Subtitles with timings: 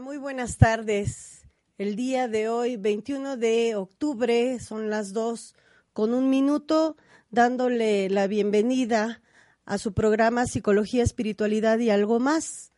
[0.00, 1.42] Muy buenas tardes.
[1.78, 5.54] El día de hoy, 21 de octubre, son las dos
[5.94, 6.96] con un minuto,
[7.30, 9.22] dándole la bienvenida
[9.64, 12.72] a su programa Psicología, Espiritualidad y algo más.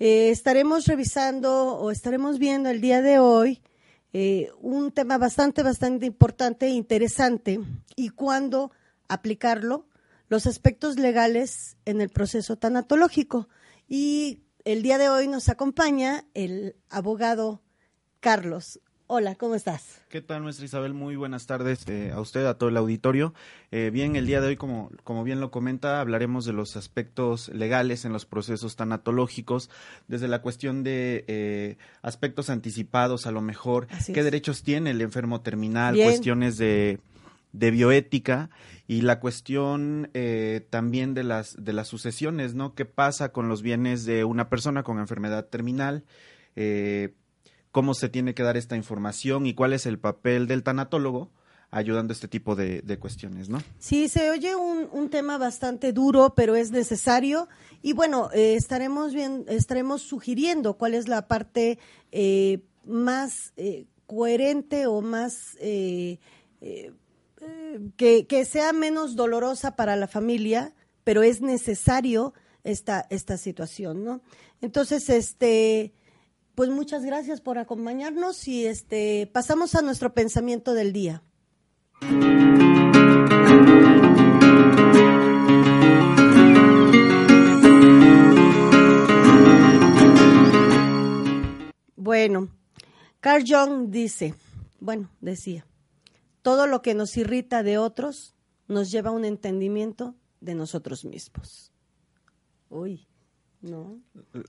[0.00, 3.62] Eh, estaremos revisando o estaremos viendo el día de hoy
[4.12, 7.60] eh, un tema bastante, bastante importante e interesante
[7.94, 8.72] y cuándo
[9.08, 9.86] aplicarlo,
[10.28, 13.48] los aspectos legales en el proceso tanatológico.
[13.88, 17.62] Y el día de hoy nos acompaña el abogado
[18.18, 18.80] Carlos.
[19.06, 20.00] Hola, ¿cómo estás?
[20.08, 20.92] ¿Qué tal, nuestra Isabel?
[20.92, 23.32] Muy buenas tardes eh, a usted, a todo el auditorio.
[23.70, 27.48] Eh, bien, el día de hoy, como, como bien lo comenta, hablaremos de los aspectos
[27.50, 29.70] legales en los procesos tanatológicos,
[30.08, 35.42] desde la cuestión de eh, aspectos anticipados, a lo mejor, qué derechos tiene el enfermo
[35.42, 36.98] terminal, cuestiones de,
[37.56, 38.50] de bioética
[38.86, 42.74] y la cuestión eh, también de las de las sucesiones, ¿no?
[42.74, 46.04] ¿Qué pasa con los bienes de una persona con enfermedad terminal?
[46.54, 47.14] Eh,
[47.72, 51.32] ¿Cómo se tiene que dar esta información y cuál es el papel del tanatólogo?
[51.72, 53.60] ayudando a este tipo de, cuestiones, ¿no?
[53.80, 57.48] Sí, se oye un, un, tema bastante duro, pero es necesario.
[57.82, 61.80] Y bueno, eh, estaremos bien, estaremos sugiriendo cuál es la parte
[62.84, 63.52] más
[64.06, 65.58] coherente o más
[67.96, 70.74] que, sea menos dolorosa para la familia,
[71.04, 72.34] pero es necesario
[72.64, 74.20] esta, esta situación, ¿no?
[74.60, 75.92] Entonces, este,
[76.54, 81.22] pues muchas gracias por acompañarnos y este, pasamos a nuestro pensamiento del día.
[91.96, 92.48] Bueno,
[93.20, 94.34] Carl Jung dice,
[94.78, 95.66] bueno, decía,
[96.46, 98.36] todo lo que nos irrita de otros
[98.68, 101.72] nos lleva a un entendimiento de nosotros mismos.
[102.68, 103.08] Uy,
[103.62, 104.00] ¿no?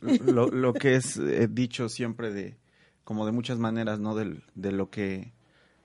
[0.03, 2.55] Lo, que es eh, dicho siempre de,
[3.03, 4.13] como de muchas maneras, ¿no?
[4.13, 5.33] De, de lo que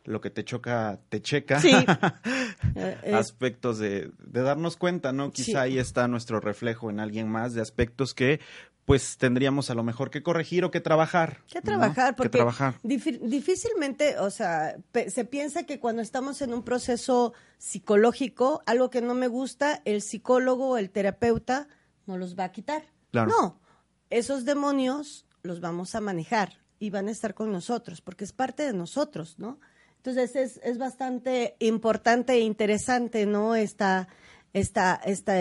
[0.04, 1.60] lo que te choca, te checa.
[1.60, 1.72] Sí.
[2.74, 3.14] Eh, eh.
[3.14, 5.30] aspectos de, de, darnos cuenta, ¿no?
[5.30, 8.40] Quizá ahí está nuestro reflejo en alguien más de aspectos que
[8.84, 11.38] pues tendríamos a lo mejor que corregir o que trabajar.
[11.46, 12.74] Que trabajar, porque trabajar.
[12.82, 14.76] difícilmente, o sea,
[15.08, 20.02] se piensa que cuando estamos en un proceso psicológico, algo que no me gusta, el
[20.02, 21.68] psicólogo, el terapeuta,
[22.06, 22.82] no los va a quitar.
[23.12, 23.60] No,
[24.10, 28.64] esos demonios los vamos a manejar y van a estar con nosotros, porque es parte
[28.64, 29.60] de nosotros, ¿no?
[29.98, 33.54] Entonces es, es bastante importante e interesante, ¿no?
[33.54, 34.08] Esta,
[34.52, 35.34] esta, esta,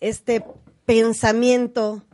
[0.00, 0.44] este
[0.84, 2.04] pensamiento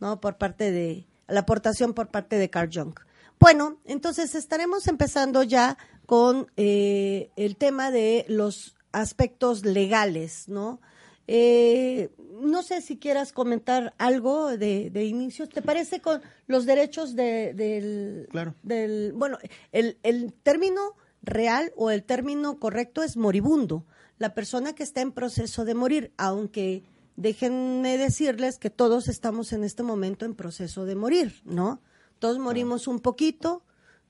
[0.00, 0.20] ¿no?
[0.20, 2.94] Por parte de, la aportación por parte de Carl Jung.
[3.38, 5.76] Bueno, entonces estaremos empezando ya
[6.06, 10.80] con eh, el tema de los aspectos legales, ¿no?
[11.28, 15.48] Eh, no sé si quieras comentar algo de, de inicio.
[15.48, 18.54] ¿Te parece con los derechos de, del, claro.
[18.62, 19.12] del...
[19.12, 19.38] Bueno,
[19.72, 23.84] el, el término real o el término correcto es moribundo,
[24.18, 26.84] la persona que está en proceso de morir, aunque
[27.16, 31.80] déjenme decirles que todos estamos en este momento en proceso de morir, ¿no?
[32.18, 33.62] Todos morimos un poquito,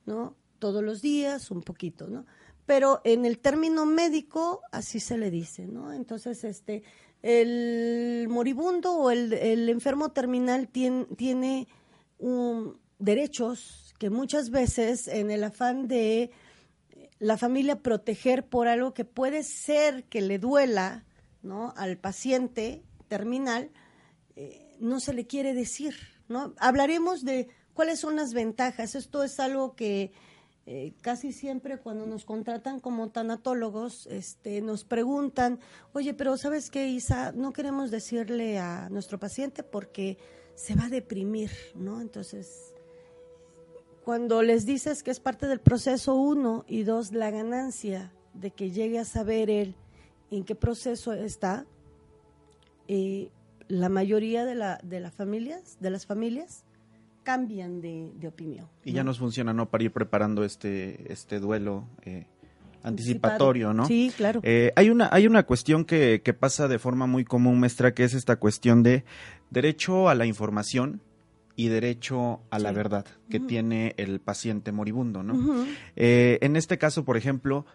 [0.05, 0.35] ¿no?
[0.59, 2.25] Todos los días, un poquito, ¿no?
[2.65, 5.93] Pero en el término médico así se le dice, ¿no?
[5.93, 6.83] Entonces, este,
[7.21, 11.67] el moribundo o el, enfermo terminal tiene, tiene
[12.99, 16.31] derechos que muchas veces en el afán de
[17.19, 21.05] la familia proteger por algo que puede ser que le duela,
[21.41, 21.73] ¿no?
[21.77, 23.71] Al paciente, terminal,
[24.35, 25.95] eh, no se le quiere decir,
[26.27, 26.53] ¿no?
[26.57, 28.95] Hablaremos de cuáles son las ventajas.
[28.95, 30.11] Esto es algo que
[30.65, 35.59] eh, casi siempre cuando nos contratan como tanatólogos, este, nos preguntan,
[35.93, 37.31] oye, pero ¿sabes qué, Isa?
[37.31, 40.17] No queremos decirle a nuestro paciente porque
[40.55, 42.01] se va a deprimir, ¿no?
[42.01, 42.73] Entonces,
[44.03, 48.71] cuando les dices que es parte del proceso, uno, y dos, la ganancia de que
[48.71, 49.75] llegue a saber él
[50.31, 51.65] en qué proceso está,
[52.87, 53.29] eh,
[53.67, 56.63] la mayoría de, la, de las familias, de las familias,
[57.23, 58.67] cambian de, opinión.
[58.85, 59.69] Y ya nos funciona, ¿no?
[59.69, 62.25] Para ir preparando este, este duelo eh,
[62.83, 63.85] anticipatorio, ¿no?
[63.85, 64.39] Sí, claro.
[64.43, 68.05] Eh, hay, una, hay una cuestión que, que pasa de forma muy común, maestra, que
[68.05, 69.03] es esta cuestión de
[69.49, 71.01] derecho a la información
[71.57, 75.65] y derecho a la verdad que tiene el paciente moribundo, ¿no?
[75.95, 77.65] en este caso, por ejemplo,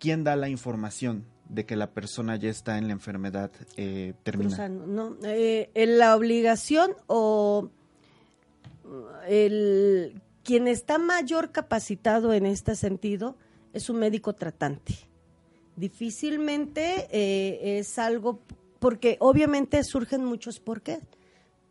[0.00, 4.94] ¿quién da la información de que la persona ya está en la enfermedad eh, terminal?
[4.94, 5.16] ¿no?
[5.24, 7.70] Eh, la obligación o
[9.28, 13.36] el quien está mayor capacitado en este sentido
[13.72, 14.94] es un médico tratante.
[15.74, 18.40] Difícilmente eh, es algo,
[18.78, 21.00] porque obviamente surgen muchos por qué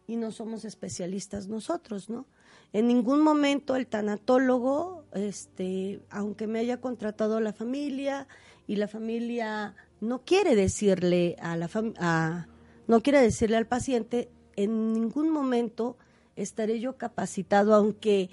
[0.07, 2.25] y no somos especialistas nosotros, ¿no?
[2.73, 8.27] En ningún momento el tanatólogo, este, aunque me haya contratado la familia
[8.67, 11.69] y la familia no quiere decirle a la
[11.99, 12.47] a,
[12.87, 15.97] no quiere decirle al paciente, en ningún momento
[16.35, 18.29] estaré yo capacitado, aunque,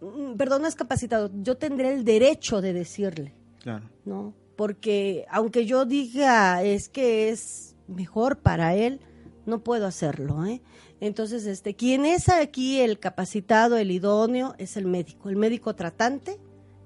[0.00, 3.34] mm, perdón, no es capacitado, yo tendré el derecho de decirle.
[3.62, 3.90] Claro.
[4.04, 4.34] ¿No?
[4.56, 9.00] Porque aunque yo diga es que es mejor para él,
[9.46, 10.62] no puedo hacerlo, ¿eh?
[11.00, 15.30] Entonces, este, quien es aquí el capacitado, el idóneo, es el médico.
[15.30, 16.38] El médico tratante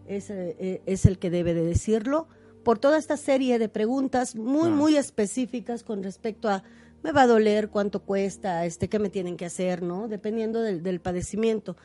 [0.07, 2.29] es, eh, es el que debe de decirlo
[2.65, 6.65] por toda esta serie de preguntas muy, muy específicas con respecto a
[7.05, 10.09] me va a doler, cuánto cuesta, este, qué me tienen que hacer, ¿no?
[10.09, 11.77] Dependiendo del, padecimiento.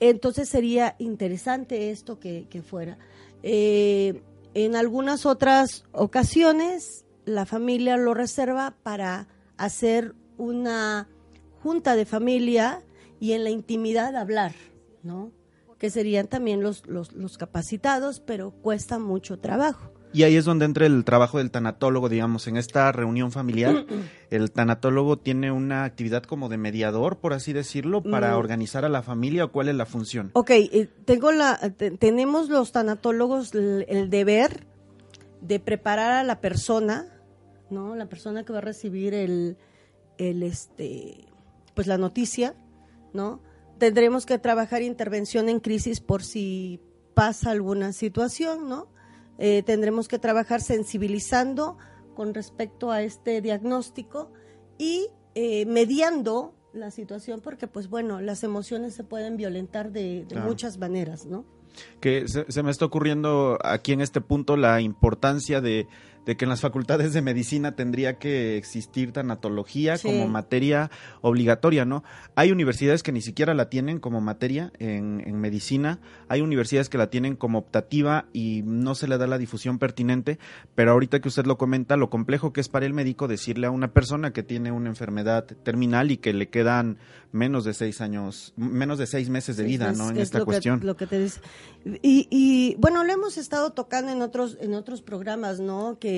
[0.00, 2.96] Entonces sería interesante esto que, fuera.
[3.42, 4.22] Eh,
[4.54, 9.28] en algunas otras ocasiones, la familia lo reserva para
[9.58, 11.06] hacer una
[11.62, 12.82] junta de familia
[13.20, 14.54] y en la intimidad hablar,
[15.02, 15.32] ¿no?
[15.78, 19.91] Que serían también los, los, los capacitados, pero cuesta mucho trabajo.
[20.12, 23.86] Y ahí es donde entra el trabajo del tanatólogo, digamos, en esta reunión familiar.
[24.30, 29.02] el tanatólogo tiene una actividad como de mediador, por así decirlo, para organizar a la
[29.02, 30.30] familia o cuál es la función.
[30.34, 31.58] Ok, eh, tengo la,
[31.98, 34.66] tenemos los tanatólogos el, deber
[35.40, 37.06] de preparar a la persona,
[37.70, 37.96] ¿no?
[37.96, 39.56] La persona que va a recibir el,
[40.18, 41.26] el este,
[41.74, 42.54] pues la noticia,
[43.14, 43.40] ¿no?
[43.78, 46.80] Tendremos que trabajar intervención en crisis por si
[47.14, 48.88] pasa alguna situación, ¿no?
[49.44, 51.76] Eh, tendremos que trabajar sensibilizando
[52.14, 54.30] con respecto a este diagnóstico
[54.78, 60.78] y eh, mediando la situación porque pues bueno las emociones se pueden violentar de, muchas
[60.78, 61.44] maneras no
[61.98, 65.88] que se, me está ocurriendo aquí en este punto la importancia de
[66.26, 70.90] de que en las facultades de medicina tendría que existir tanatología como materia
[71.20, 72.04] obligatoria, ¿no?
[72.34, 75.98] Hay universidades que ni siquiera la tienen como materia en, en, medicina,
[76.28, 80.38] hay universidades que la tienen como optativa y no se le da la difusión pertinente,
[80.74, 83.70] pero ahorita que usted lo comenta, lo complejo que es para el médico decirle a
[83.70, 86.98] una persona que tiene una enfermedad terminal y que le quedan
[87.32, 90.10] menos de seis años, menos de seis meses de vida, ¿no?
[90.10, 90.80] En esta cuestión.
[90.84, 91.40] lo que te dice.
[92.02, 95.98] Y, y bueno, lo hemos estado tocando en otros, en otros programas, ¿no?
[95.98, 96.11] Que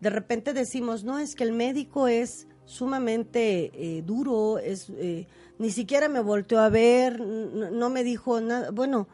[0.00, 5.26] de repente decimos, no, es que el médico es sumamente eh, duro, es, eh,
[5.58, 8.70] ni siquiera me volteó a ver, no, me dijo nada.
[8.70, 9.08] Bueno,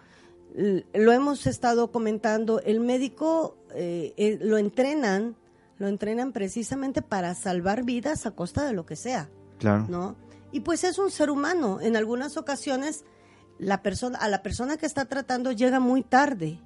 [0.92, 5.36] lo hemos estado comentando, el médico eh, lo entrenan,
[5.78, 9.28] lo entrenan precisamente para salvar vidas a costa de lo que sea.
[9.58, 9.86] Claro.
[9.88, 10.16] ¿No?
[10.52, 11.80] Y pues es un ser humano.
[11.80, 13.04] En algunas ocasiones
[13.58, 16.58] la persona, a la persona que está tratando llega muy tarde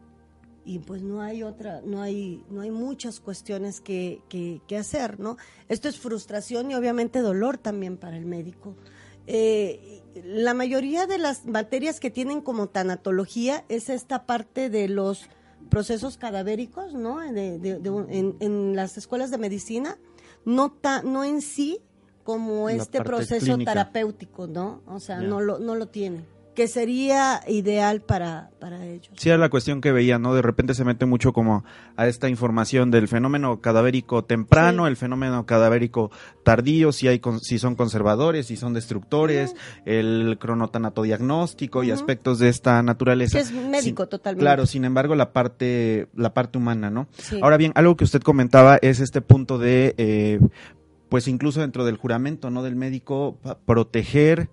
[0.65, 5.37] y pues no hay otra, no hay, no hay muchas cuestiones que, que, hacer, ¿no?
[5.69, 8.75] Esto es frustración y obviamente dolor también para el médico.
[9.27, 15.29] Eh, la mayoría de las materias que tienen como tanatología es esta parte de los
[15.71, 17.23] procesos cadavéricos, ¿no?
[17.23, 19.99] en, las escuelas de medicina,
[20.45, 21.81] no, no en sí
[22.23, 24.83] como este proceso terapéutico, ¿no?
[24.87, 29.11] O sea, no lo, no lo tienen que sería ideal para, para ellos.
[29.17, 30.35] Sí, era la cuestión que veía, ¿no?
[30.35, 31.65] De repente se mete mucho como
[31.97, 36.11] a esta información del fenómeno cadavérico temprano, el fenómeno cadavérico
[36.43, 42.83] tardío, si, hay, si son conservadores, si son destructores, el cronotanatodiagnóstico y aspectos de esta
[42.83, 43.39] naturaleza.
[43.39, 44.43] Que es médico totalmente.
[44.43, 47.09] Claro, sin embargo, la parte, la parte humana, ¿no?
[47.43, 50.41] Ahora bien, algo que usted comentaba es este punto de, eh,
[51.09, 52.63] pues incluso dentro del juramento, ¿no?
[52.63, 54.49] Del médico, proteger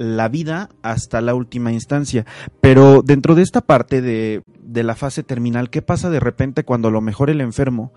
[0.00, 2.24] la vida hasta la última instancia.
[2.62, 6.88] Pero dentro de esta parte de, de, la fase terminal, ¿qué pasa de repente cuando
[6.88, 7.92] a lo mejor el enfermo,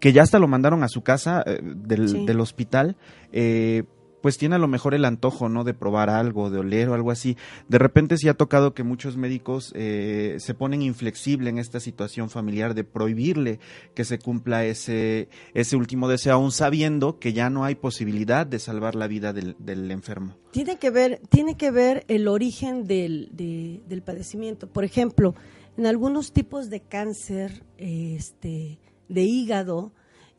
[0.00, 2.96] que ya hasta lo mandaron a su casa eh, del, del, hospital,
[3.30, 3.84] eh,
[4.20, 5.64] pues tiene a lo mejor el antojo, ¿no?
[5.64, 7.36] De probar algo, de oler o algo así.
[7.68, 12.30] De repente sí ha tocado que muchos médicos eh, se ponen inflexible en esta situación
[12.30, 13.60] familiar de prohibirle
[13.94, 18.58] que se cumpla ese, ese último deseo, aún sabiendo que ya no hay posibilidad de
[18.58, 19.56] salvar la vida del,
[19.90, 20.36] enfermo.
[20.50, 24.66] Tiene que ver, tiene que ver el origen del, del padecimiento.
[24.68, 25.34] Por ejemplo,
[25.76, 29.92] en algunos tipos de cáncer este, de hígado,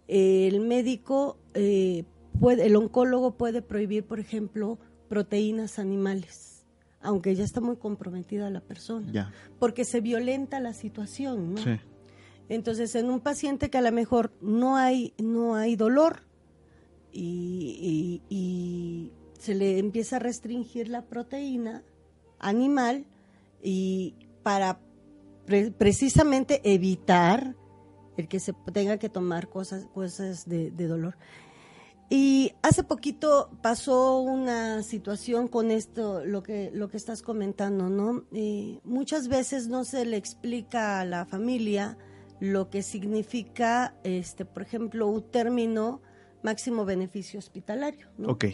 [0.07, 2.03] el médico eh,
[2.57, 6.65] el oncólogo puede prohibir, por ejemplo, proteínas animales,
[7.01, 11.62] aunque ya está muy comprometida la persona, porque se violenta la situación, ¿no?
[12.48, 16.24] Entonces, en un paciente que a lo mejor no hay, no hay dolor
[17.12, 18.21] y,
[19.39, 21.81] se le empieza a restringir la proteína
[22.39, 23.05] animal
[23.63, 24.81] y para
[25.77, 27.55] precisamente evitar
[28.17, 31.15] el que se tenga que tomar cosas, cosas de dolor
[32.10, 38.24] Y hace poquito pasó una situación con esto, lo que, lo que estás comentando, ¿no?
[38.84, 41.98] Muchas veces no se le explica a la familia
[42.39, 46.01] lo que significa, este, por ejemplo, un término
[46.42, 48.30] máximo beneficio hospitalario, ¿no?
[48.30, 48.46] Ok.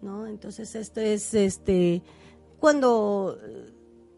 [0.00, 0.26] ¿No?
[0.26, 2.02] Entonces, esto es, este,
[2.58, 3.38] cuando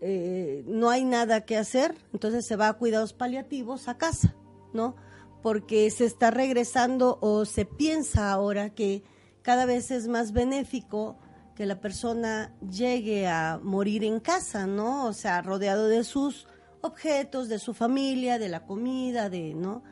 [0.01, 4.37] eh, no hay nada que hacer, entonces se va a cuidados paliativos a casa,
[4.73, 4.95] ¿no?
[5.43, 9.03] Porque se está regresando o se piensa ahora que
[9.43, 11.17] cada vez es más benéfico
[11.55, 15.07] que la persona llegue a morir en casa, ¿no?
[15.07, 16.47] O sea, rodeado de sus
[16.81, 19.83] objetos, de su familia, de la comida, de, ¿no?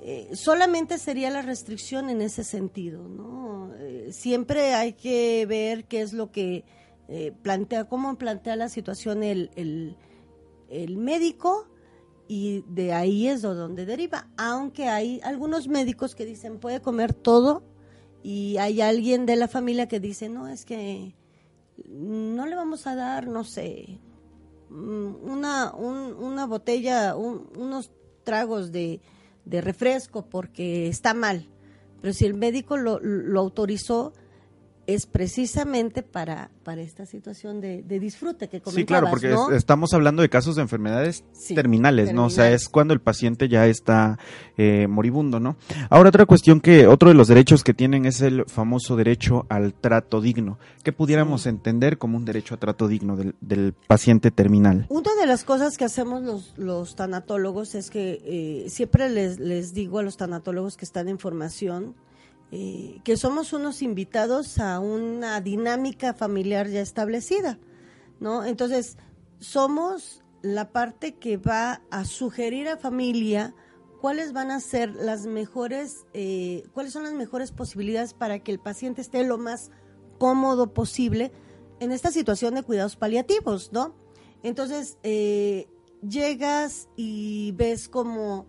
[0.00, 3.72] Eh, solamente sería la restricción en ese sentido, ¿no?
[3.78, 6.64] Eh, siempre hay que ver qué es lo que
[7.08, 9.50] eh, plantea, cómo plantea la situación el,
[10.68, 11.68] el, médico
[12.28, 17.14] y de ahí es de donde deriva, aunque hay algunos médicos que dicen puede comer
[17.14, 17.62] todo
[18.22, 21.14] y hay alguien de la familia que dice no, es que
[21.88, 24.00] no le vamos a dar, no sé,
[24.70, 27.90] mm, una, una botella, unos
[28.24, 29.00] tragos de,
[29.44, 31.48] de refresco porque está mal.
[32.00, 34.12] Pero si el médico lo, lo autorizó,
[34.86, 40.22] es precisamente para, para esta situación de, disfrute que comentabas, Sí, claro, porque estamos hablando
[40.22, 41.24] de casos de enfermedades
[41.54, 42.26] terminales, ¿no?
[42.26, 44.18] O sea, es cuando el paciente ya está
[44.56, 45.56] eh, moribundo, ¿no?
[45.90, 49.74] Ahora, otra cuestión que, otro de los derechos que tienen es el famoso derecho al
[49.74, 54.86] trato digno, que pudiéramos entender como un derecho a trato digno del, del, paciente terminal.
[54.88, 59.74] Una de las cosas que hacemos los, los tanatólogos es que eh, siempre les, les
[59.74, 61.94] digo a los tanatólogos que están en formación,
[62.52, 67.58] eh, que somos unos invitados a una dinámica familiar ya establecida,
[68.20, 68.44] ¿no?
[68.44, 68.96] Entonces,
[69.40, 73.54] somos la parte que va a sugerir a familia
[74.00, 78.60] cuáles van a ser las mejores, eh, cuáles son las mejores posibilidades para que el
[78.60, 79.70] paciente esté lo más
[80.18, 81.32] cómodo posible
[81.80, 83.94] en esta situación de cuidados paliativos, ¿no?
[84.42, 85.68] Entonces, eh,
[86.08, 88.46] llegas y ves como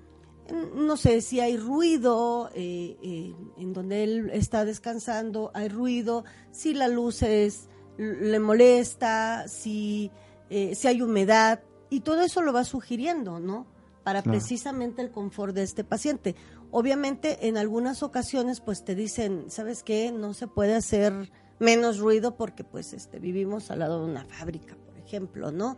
[0.76, 6.74] no sé si hay ruido eh, eh, en donde él está descansando, hay ruido, si
[6.74, 10.12] la luz es, le molesta, si,
[10.50, 13.66] eh, si hay humedad, y todo eso lo va sugiriendo, ¿no?
[14.04, 16.36] Para precisamente el confort de este paciente.
[16.72, 20.12] Obviamente, en algunas ocasiones, pues te dicen, ¿sabes qué?
[20.12, 24.76] No se puede hacer menos ruido porque, pues, este, vivimos al lado de una fábrica,
[24.76, 25.78] por ejemplo, ¿no?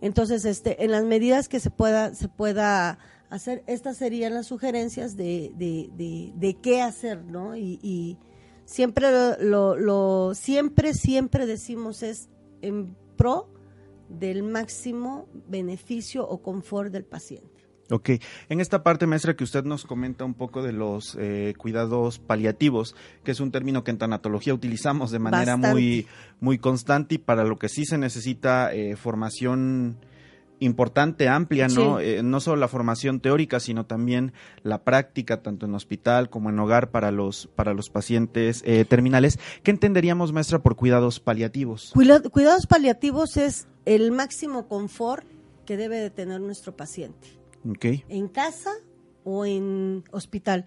[0.00, 2.98] Entonces, este, en las medidas que se pueda, se pueda
[3.30, 7.56] hacer, estas serían las sugerencias de, de, de, qué hacer, ¿no?
[7.56, 8.18] Y,
[8.66, 9.08] siempre
[9.40, 12.30] lo, lo, siempre, siempre decimos es
[12.62, 13.52] en pro
[14.08, 17.54] del máximo beneficio o confort del paciente.
[17.90, 18.10] Ok,
[18.48, 22.96] en esta parte, maestra, que usted nos comenta un poco de los eh, cuidados paliativos,
[23.24, 26.06] que es un término que en tanatología utilizamos de manera muy,
[26.40, 29.98] muy constante y para lo que sí se necesita eh, formación
[30.60, 32.00] importante, amplia, ¿no?
[32.00, 34.32] Eh, no solo la formación teórica, sino también
[34.62, 39.38] la práctica, tanto en hospital como en hogar para los, para los pacientes eh, terminales.
[39.62, 41.92] ¿Qué entenderíamos, maestra, por cuidados paliativos?
[42.32, 45.26] cuidados paliativos es el máximo confort
[45.66, 47.28] que debe de tener nuestro paciente.
[47.68, 48.04] Okay.
[48.08, 48.70] En casa
[49.24, 50.66] o en hospital.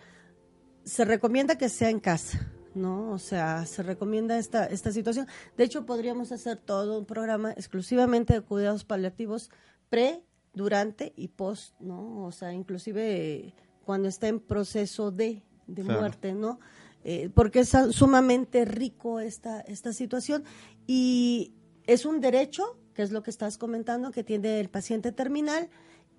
[0.83, 2.51] Se recomienda que sea en casa.
[2.73, 3.11] ¿no?
[3.11, 5.27] O sea, se recomienda esta, esta situación.
[5.57, 9.49] De hecho, podríamos hacer todo un programa exclusivamente de cuidados paliativos
[9.89, 12.25] pre, durante y post, ¿no?
[12.25, 13.53] O sea, inclusive
[13.85, 16.59] cuando está en proceso de, de muerte, ¿no?
[17.03, 20.43] Eh, porque es sumamente rico esta, esta situación
[20.87, 21.53] y
[21.85, 25.69] es un derecho, que es lo que estás comentando, que tiene el paciente terminal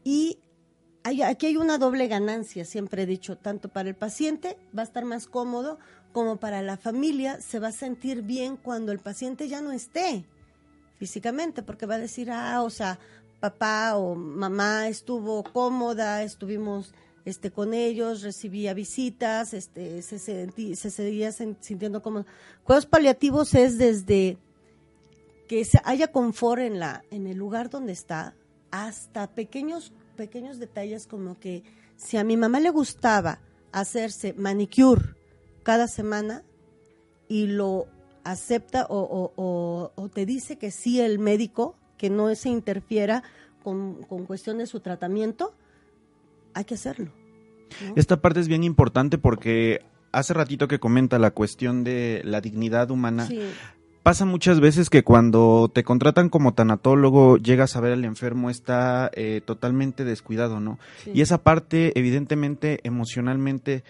[0.03, 0.39] y
[1.03, 4.85] hay, aquí hay una doble ganancia, siempre he dicho, tanto para el paciente va a
[4.85, 5.79] estar más cómodo
[6.13, 10.25] como para la familia se va a sentir bien cuando el paciente ya no esté
[10.97, 12.99] físicamente, porque va a decir, ah, o sea,
[13.41, 16.93] papá o mamá estuvo cómoda, estuvimos
[17.25, 20.17] este con ellos, recibía visitas, este se,
[20.77, 22.27] se seguía sintiendo cómodo.
[22.65, 24.39] Cuidados paliativos es desde
[25.47, 28.35] que haya confort en la en el lugar donde está
[28.71, 31.63] hasta pequeños pequeños detalles como que
[31.97, 33.41] si a mi mamá le gustaba
[33.73, 35.15] hacerse manicure
[35.63, 36.45] cada semana
[37.29, 37.87] y lo
[38.25, 43.23] acepta o te dice que sí el médico, que no se interfiera
[43.63, 45.53] con, con cuestión de su tratamiento,
[46.55, 47.11] hay que hacerlo.
[47.97, 52.91] Esta parte es bien importante porque hace ratito que comenta la cuestión de la dignidad
[52.91, 53.29] humana.
[54.03, 59.11] Pasa muchas veces que cuando te contratan como tanatólogo, llegas a ver al enfermo, está
[59.13, 60.79] eh, totalmente descuidado, ¿no?
[61.13, 63.85] Y esa parte, evidentemente, emocionalmente,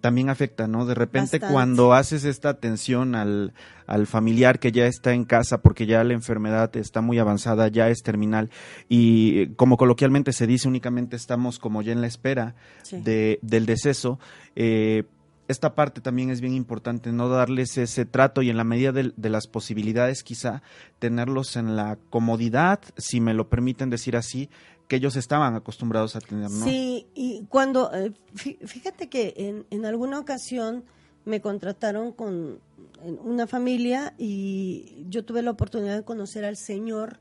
[0.00, 0.86] también afecta, ¿no?
[0.86, 3.52] De repente cuando haces esta atención al,
[3.86, 7.88] al, familiar que ya está en casa porque ya la enfermedad está muy avanzada, ya
[7.88, 8.50] es terminal
[8.88, 12.54] y como coloquialmente se dice únicamente estamos como ya en la espera
[12.90, 14.18] de, del deceso,
[14.54, 15.04] eh,
[15.48, 19.30] esta parte también es bien importante, no darles ese trato y en la medida de,
[19.30, 20.62] las posibilidades quizá
[20.98, 24.48] tenerlos en la comodidad, si me lo permiten decir así,
[24.88, 26.64] que ellos estaban acostumbrados a tener, ¿no?
[26.64, 30.84] Sí, y cuando, eh, fíjate que en, en alguna ocasión
[31.24, 32.60] me contrataron con
[33.02, 37.20] una familia y yo tuve la oportunidad de conocer al Señor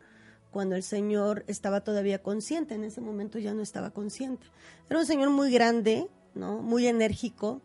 [0.51, 4.48] cuando el Señor estaba todavía consciente, en ese momento ya no estaba consciente.
[4.89, 6.62] Era un Señor muy grande, ¿no?
[6.62, 7.62] Muy enérgico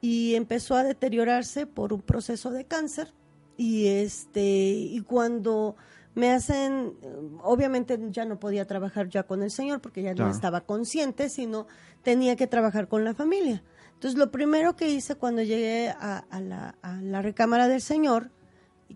[0.00, 3.12] y empezó a deteriorarse por un proceso de cáncer.
[3.56, 5.76] Y este y cuando
[6.14, 6.94] me hacen
[7.42, 11.66] obviamente ya no podía trabajar ya con el señor porque ya no estaba consciente sino
[12.02, 13.62] tenía que trabajar con la familia.
[13.94, 18.30] Entonces lo primero que hice cuando llegué a, la, a la, recámara del señor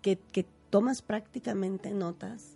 [0.01, 2.55] que, que tomas prácticamente notas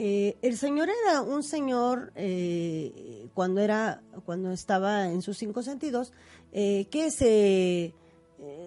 [0.00, 6.12] eh, el señor era un señor eh, cuando era cuando estaba en sus cinco sentidos
[6.52, 7.94] eh, que se,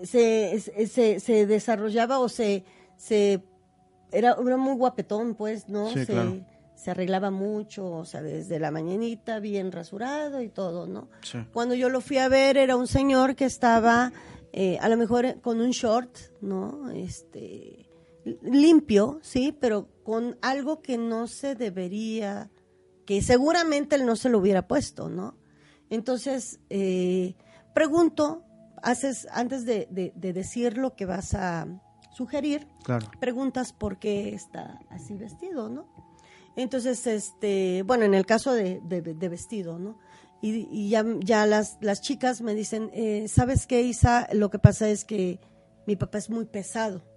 [0.04, 2.64] se, se, desarrollaba o se,
[2.98, 3.44] se
[4.12, 5.90] era, muy guapetón, pues, ¿no?
[5.90, 6.06] se,
[6.76, 11.10] se arreglaba mucho, o sea, desde la mañanita bien rasurado y todo, ¿no?
[11.54, 14.12] Cuando yo lo fui a ver era un señor que estaba
[14.52, 16.90] eh, a lo mejor con un short, ¿no?
[16.90, 17.88] Este
[18.41, 22.50] limpio, sí, pero con algo que no se debería,
[23.06, 25.38] que seguramente él no se lo hubiera puesto, ¿no?
[25.91, 27.36] Entonces, eh,
[27.73, 28.43] pregunto,
[28.81, 31.67] haces, antes de, decir lo que vas a
[32.12, 32.67] sugerir,
[33.19, 35.88] preguntas por qué está así vestido, ¿no?
[36.55, 38.79] Entonces, este, bueno, en el caso de,
[39.29, 39.97] vestido, ¿no?
[40.41, 44.27] Y, ya, ya las, las chicas me dicen, eh, ¿sabes qué, Isa?
[44.34, 45.39] Lo que pasa es que
[45.86, 47.11] mi papá es muy pesado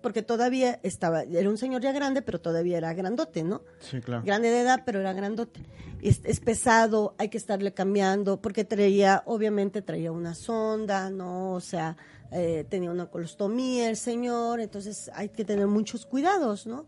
[0.00, 3.62] porque todavía estaba, era un señor ya grande, pero todavía era grandote, ¿no?
[3.80, 4.22] Sí, claro.
[4.24, 5.60] Grande de edad, pero era grandote.
[6.00, 11.52] Es, es pesado, hay que estarle cambiando, porque traía, obviamente traía una sonda, ¿no?
[11.52, 11.96] O sea,
[12.32, 16.86] eh, tenía una colostomía el señor, entonces hay que tener muchos cuidados, ¿no?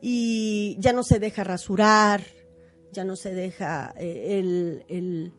[0.00, 2.22] Y ya no se deja rasurar,
[2.92, 5.32] ya no se deja, eh, el, el,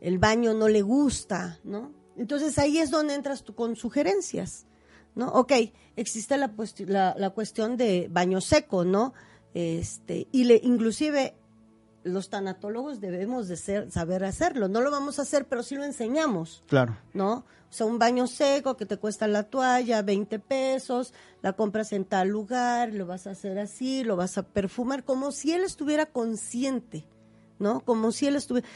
[0.00, 1.92] el baño no le gusta, ¿no?
[2.16, 4.66] Entonces ahí es donde entras tú con sugerencias
[5.14, 5.28] ¿no?
[5.28, 5.52] Ok,
[5.96, 6.52] existe la,
[6.86, 9.12] la, la, cuestión de baño seco, ¿no?
[9.54, 11.34] Este, y le, inclusive
[12.04, 14.68] los tanatólogos debemos de ser, saber hacerlo.
[14.68, 16.62] No lo vamos a hacer, pero sí lo enseñamos.
[16.66, 16.96] Claro.
[17.12, 17.44] ¿No?
[17.72, 22.04] O sea, un baño seco que te cuesta la toalla 20 pesos, la compras en
[22.04, 26.04] tal lugar, lo vas a hacer así, lo vas a perfumar, como si él estuviera
[26.04, 27.06] consciente,
[27.58, 27.80] ¿no?
[27.80, 28.68] Como si él estuviera...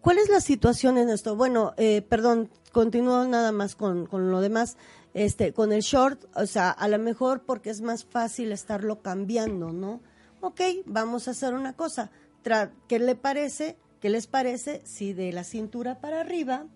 [0.00, 1.36] ¿Cuál es la situación en esto?
[1.36, 4.78] Bueno, eh, perdón, continúo nada más con, con lo demás
[5.14, 9.72] este, con el short, o sea, a lo mejor porque es más fácil estarlo cambiando,
[9.72, 10.00] ¿no?
[10.40, 12.10] Ok, vamos a hacer una cosa.
[12.88, 13.76] ¿Qué le parece?
[14.00, 16.66] ¿Qué les parece si de la cintura para arriba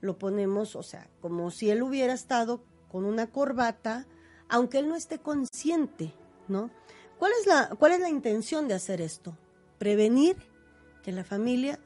[0.00, 4.06] lo ponemos, o sea, como si él hubiera estado con una corbata,
[4.48, 6.12] aunque él no esté consciente,
[6.48, 6.70] ¿no?
[7.18, 9.36] ¿Cuál es la, cuál es la intención de hacer esto?
[9.78, 10.36] Prevenir
[11.02, 11.78] que la familia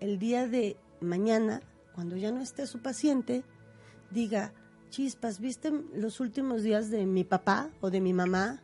[0.00, 1.62] el día de mañana,
[1.94, 3.44] cuando ya no esté su paciente,
[4.10, 4.52] diga,
[4.92, 8.62] chispas, ¿viste los últimos días de mi papá o de mi mamá?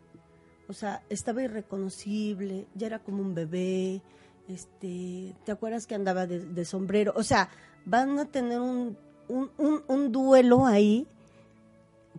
[0.68, 4.02] O sea, estaba irreconocible, ya era como un bebé,
[4.46, 7.14] este, ¿te acuerdas que andaba de, sombrero?
[7.16, 7.48] O sea,
[7.86, 8.96] van a tener un,
[9.28, 11.06] un, duelo ahí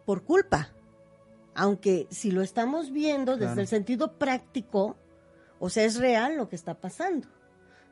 [0.06, 0.70] por culpa.
[1.54, 4.98] Aunque si lo estamos viendo desde el sentido práctico,
[5.60, 7.28] o sea, es real lo que está pasando,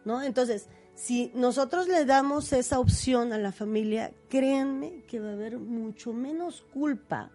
[0.06, 0.24] ¿no?
[0.24, 5.60] Entonces, si nosotros le damos esa opción a la familia, créanme que va a haber
[5.60, 7.30] mucho menos culpa,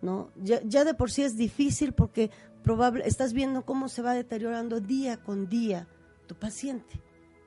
[0.00, 0.30] ¿no?
[0.42, 2.30] Ya, de por sí es difícil porque
[2.64, 5.86] probable, estás viendo cómo se va deteriorando día con día
[6.26, 6.98] tu paciente.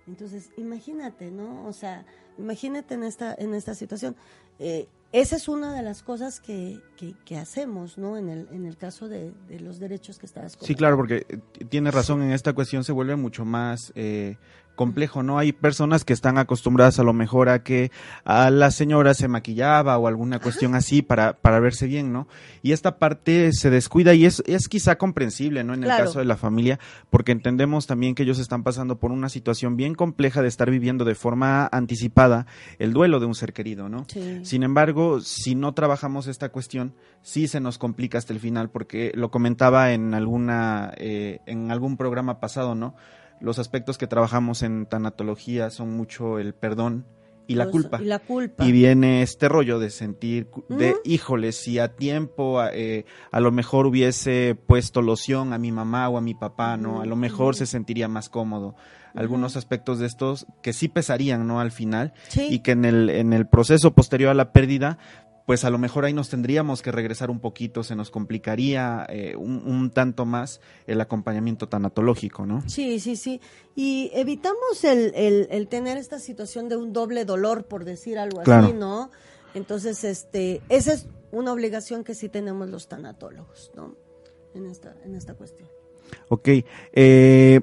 [0.06, 1.66] Entonces, imagínate, ¿no?
[1.66, 2.06] O sea,
[2.38, 4.16] imagínate en esta, en esta situación.
[4.60, 6.82] Eh, esa es una de las cosas que,
[7.26, 8.18] que, hacemos, ¿no?
[8.18, 11.90] En el, en el caso de, los derechos que estás Sí, claro, porque eh, tiene
[11.90, 14.38] razón, en esta cuestión se vuelve mucho más eh,
[14.76, 15.40] complejo, ¿no?
[15.40, 17.92] Hay personas que están acostumbradas a lo mejor a que
[18.24, 22.28] a la señora se maquillaba o alguna cuestión así para, para verse bien, ¿no?
[22.62, 25.74] Y esta parte se descuida y es, es quizá comprensible, ¿no?
[25.74, 29.30] En el caso de la familia, porque entendemos también que ellos están pasando por una
[29.30, 32.46] situación bien compleja de estar viviendo de forma anticipada
[32.80, 34.06] el duelo de un ser querido, ¿no?
[34.44, 39.12] Sin embargo, si no trabajamos esta cuestión, sí se nos complica hasta el final, porque
[39.16, 42.96] lo comentaba en alguna, eh, en algún programa pasado, ¿no?
[43.42, 47.06] Los aspectos que trabajamos en tanatología son mucho el perdón
[47.48, 48.02] y la culpa.
[48.02, 48.66] Y la culpa.
[48.66, 53.86] Y viene este rollo de sentir, de, híjole, si a tiempo eh, a lo mejor
[53.86, 57.02] hubiese puesto loción a mi mamá o a mi papá, ¿no?
[57.02, 58.76] A lo mejor se sentiría más cómodo.
[59.14, 61.60] Algunos aspectos de estos que sí pesarían, ¿no?
[61.60, 62.14] Al final.
[62.36, 64.98] Y que en el, en el proceso posterior a la pérdida,
[65.46, 69.36] pues a lo mejor ahí nos tendríamos que regresar un poquito, se nos complicaría eh,
[69.36, 72.64] un, tanto más el acompañamiento tanatológico, ¿no?
[72.68, 73.40] Sí, sí, sí.
[73.76, 78.74] Y evitamos el, el, tener esta situación de un doble dolor, por decir algo así,
[78.74, 79.12] ¿no?
[79.54, 83.96] Entonces, este, esa es una obligación que sí tenemos los tanatólogos, ¿no?
[84.56, 85.70] En esta, en esta cuestión.
[86.30, 86.50] Ok.
[86.94, 87.62] Eh,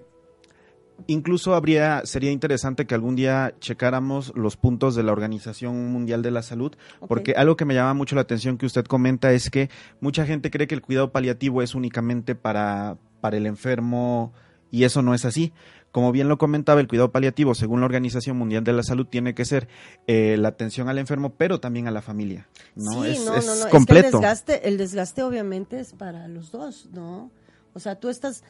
[1.06, 6.30] incluso habría sería interesante que algún día checáramos los puntos de la Organización Mundial de
[6.30, 6.74] la Salud,
[7.08, 10.50] porque algo que me llama mucho la atención que usted comenta es que mucha gente
[10.50, 14.32] cree que el cuidado paliativo es únicamente para para el enfermo
[14.70, 15.52] y eso no es así.
[15.92, 19.34] Como bien lo comentaba, el cuidado paliativo, según la Organización Mundial de la Salud, tiene
[19.34, 19.68] que ser
[20.06, 22.48] eh, la atención al enfermo, pero también a la familia.
[22.74, 23.04] ¿no?
[23.04, 23.68] Sí, no, no, no.
[23.68, 24.06] completo.
[24.06, 27.30] el, desgaste, el desgaste obviamente es para los dos, ¿no?
[27.74, 28.42] O sea, tú estás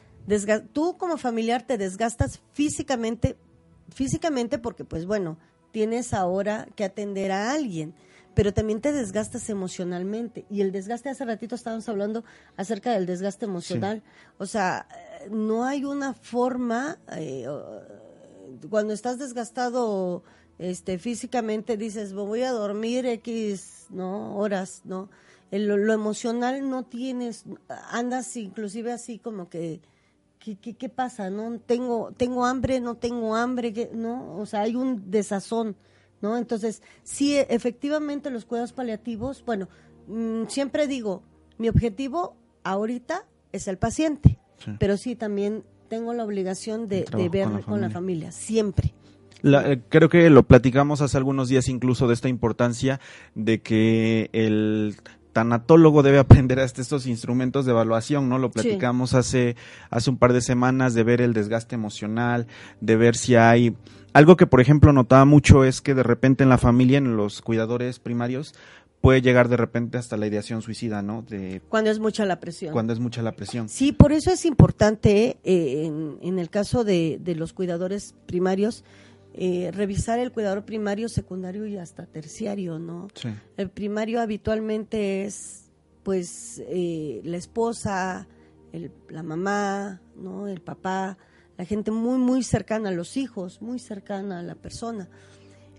[0.71, 3.37] tú como familiar te desgastas físicamente,
[3.89, 5.37] físicamente porque pues bueno,
[5.71, 7.93] tienes ahora que atender a alguien,
[8.35, 10.45] pero también te desgastas emocionalmente.
[10.49, 12.23] Y el desgaste, hace ratito estábamos hablando
[12.57, 14.03] acerca del desgaste emocional.
[14.37, 14.87] O sea,
[15.29, 17.45] no hay una forma, eh,
[18.69, 20.23] cuando estás desgastado
[20.57, 24.37] este, físicamente, dices, voy a dormir X ¿no?
[24.37, 25.09] horas, ¿no?
[25.51, 27.45] lo emocional no tienes,
[27.91, 29.81] andas inclusive así como que
[30.43, 31.29] ¿qué, qué, pasa?
[31.29, 31.59] ¿No?
[31.59, 32.81] ¿Tengo, ¿Tengo hambre?
[32.81, 33.89] ¿No tengo hambre?
[33.93, 34.37] ¿No?
[34.37, 35.75] O sea, hay un desazón,
[36.21, 36.37] ¿no?
[36.37, 39.69] Entonces, sí, efectivamente los cuidados paliativos, bueno,
[40.07, 41.23] mm, siempre digo,
[41.57, 44.37] mi objetivo ahorita es el paciente,
[44.79, 48.93] pero sí también tengo la obligación de, de ver con la, familia, siempre.
[49.43, 52.99] Eh, creo que lo platicamos hace algunos días incluso de esta importancia
[53.35, 54.95] de que el
[55.33, 58.37] tanatólogo debe aprender hasta estos instrumentos de evaluación, ¿no?
[58.37, 59.55] Lo platicamos hace,
[59.89, 62.47] hace un par de semanas de ver el desgaste emocional,
[62.79, 63.75] de ver si hay...
[64.13, 67.41] Algo que, por ejemplo, notaba mucho es que de repente en la familia, en los
[67.41, 68.53] cuidadores primarios,
[69.01, 71.23] puede llegar de repente hasta la ideación suicida, ¿no?
[71.23, 72.71] De, cuando es mucha la presión.
[72.71, 73.67] Cuando es mucha la presión.
[73.67, 78.85] Sí, por eso es importante, eh, en, en, el caso de, de los cuidadores primarios,
[79.33, 83.07] eh, revisar el cuidador primario, secundario y hasta terciario, ¿no?
[83.57, 85.71] El primario habitualmente es,
[86.03, 88.27] pues, eh, la esposa,
[89.09, 90.47] la mamá, ¿no?
[90.47, 91.17] El papá,
[91.57, 95.09] la gente muy, muy cercana a los hijos, muy cercana a la persona.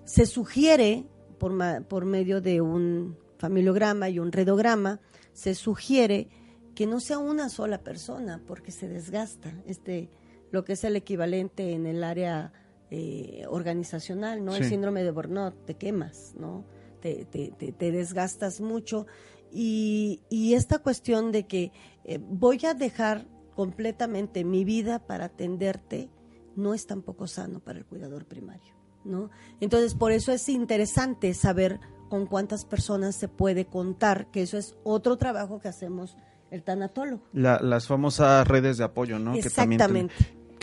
[0.04, 1.06] Se sugiere,
[1.38, 5.00] por, por medio de un familiograma y un redograma,
[5.32, 6.28] se sugiere
[6.74, 10.10] que no sea una sola persona, porque se desgasta este,
[10.50, 12.52] lo que es el equivalente en el área
[12.90, 14.54] eh, organizacional, ¿no?
[14.54, 16.64] El síndrome de burnout, te quemas, ¿no?
[17.00, 19.06] Te, te, desgastas mucho.
[19.50, 20.20] Y,
[20.54, 21.72] esta cuestión de que
[22.04, 26.10] eh, voy a dejar completamente mi vida para atenderte
[26.56, 29.30] no es tampoco sano para el cuidador primario, ¿no?
[29.60, 34.76] Entonces, por eso es interesante saber con cuántas personas se puede contar, que eso es
[34.84, 36.16] otro trabajo que hacemos
[36.50, 37.24] el tanatólogo.
[37.32, 39.34] las famosas redes de apoyo, ¿no?
[39.34, 40.10] Exactamente que también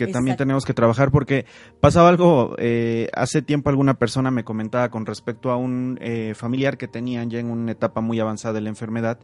[0.07, 1.45] tenemos que trabajar porque
[1.79, 6.77] pasaba algo, eh, hace tiempo alguna persona me comentaba con respecto a un eh, familiar
[6.77, 9.19] que tenían ya en una etapa muy avanzada de la enfermedad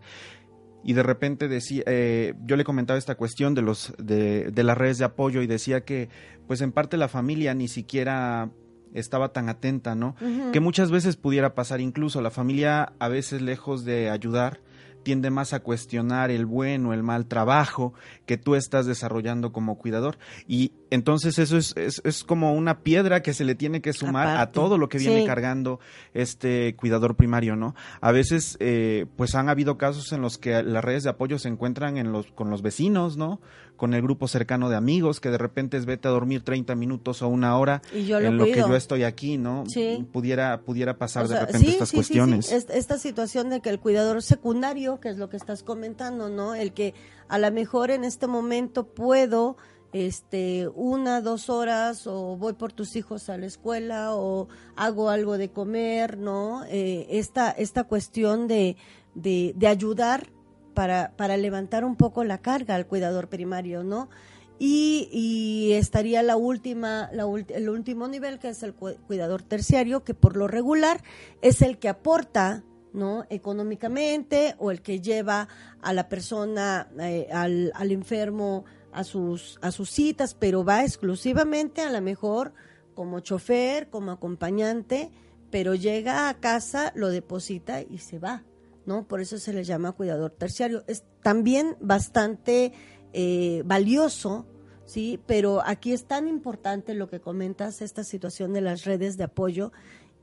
[0.84, 4.78] y de repente decía, eh, yo le comentaba esta cuestión de, los, de, de las
[4.78, 6.10] redes de apoyo y decía que
[6.48, 8.50] pues en parte la familia ni siquiera
[8.94, 10.16] estaba tan atenta, ¿no?
[10.52, 14.62] Que muchas veces pudiera pasar, incluso la familia a veces lejos de ayudar,
[15.08, 17.94] tiende más a cuestionar el buen o el mal trabajo
[18.26, 20.18] que tú estás desarrollando como cuidador.
[20.50, 24.52] Y entonces eso es, es, como una piedra que se le tiene que sumar a
[24.52, 25.80] todo lo que viene cargando
[26.14, 27.76] este cuidador primario, ¿no?
[28.02, 31.50] A veces, eh, pues han habido casos en los que las redes de apoyo se
[31.50, 33.40] encuentran en los, con los vecinos, ¿no?
[33.76, 37.22] Con el grupo cercano de amigos, que de repente es vete a dormir 30 minutos
[37.22, 39.66] o una hora en lo que yo estoy aquí, ¿no?
[40.12, 42.52] Pudiera, pudiera pasar de repente estas cuestiones.
[42.52, 46.56] Esta situación de que el cuidador secundario que es lo que estás comentando, ¿no?
[46.56, 46.94] El que
[47.28, 49.58] a lo mejor en este momento puedo
[49.94, 55.38] este una dos horas o voy por tus hijos a la escuela o hago algo
[55.38, 58.76] de comer no eh, esta esta cuestión de,
[59.16, 60.28] de, ayudar
[60.74, 64.10] para, para levantar un poco la carga al cuidador primario no
[64.60, 70.14] y, y estaría la última la, el último nivel que es el cuidador terciario que
[70.14, 71.02] por lo regular
[71.42, 73.26] es el que aporta ¿no?
[73.30, 75.48] Económicamente o el que lleva
[75.82, 81.82] a la persona, eh, al, al, enfermo a sus, a sus citas, pero va exclusivamente
[81.82, 82.54] a lo mejor
[82.94, 85.12] como chofer, como acompañante,
[85.52, 88.44] pero llega a casa, lo deposita y se va,
[88.86, 89.08] ¿no?
[89.08, 90.84] Por eso se le llama cuidador terciario.
[90.88, 92.74] Es también bastante
[93.14, 94.46] eh, valioso,
[94.86, 95.20] ¿sí?
[95.28, 99.72] Pero aquí es tan importante lo que comentas, esta situación de las redes de apoyo,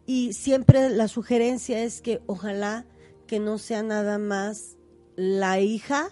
[0.07, 2.85] y siempre la sugerencia es que ojalá
[3.27, 4.77] que no sea nada más
[5.17, 6.11] la hija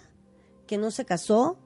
[0.65, 1.59] que no se casó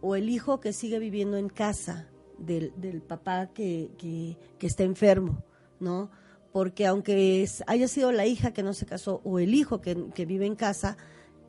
[0.00, 2.08] o el hijo que sigue viviendo en casa
[2.38, 5.44] del, papá que, que, está enfermo,
[5.78, 6.10] ¿no?
[6.52, 10.26] Porque aunque haya sido la hija que no se casó o el hijo que, que
[10.26, 10.96] vive en casa,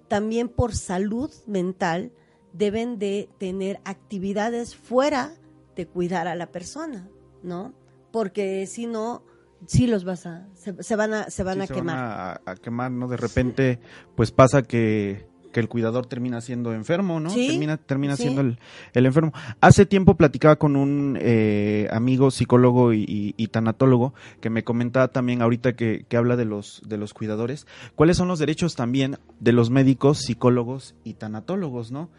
[0.08, 2.12] también por salud mental
[2.54, 5.34] deben de tener actividades fuera
[5.76, 7.10] de cuidar a la persona,
[7.44, 7.74] ¿no?
[8.12, 9.24] Porque si no,
[9.66, 12.42] sí los vas a, se, van a, se van a quemar.
[12.46, 13.08] Van a, quemar, ¿no?
[13.08, 13.80] De repente,
[14.16, 17.34] pues pasa que, que el cuidador termina siendo enfermo, ¿no?
[17.34, 18.58] termina termina siendo el,
[18.94, 19.34] el, enfermo.
[19.60, 25.42] Hace tiempo platicaba con un eh, amigo psicólogo y, y, tanatólogo que me comentaba también
[25.42, 29.52] ahorita que, que habla de los, de los cuidadores, cuáles son los derechos también de
[29.52, 32.10] los médicos, psicólogos y tanatólogos, ¿no?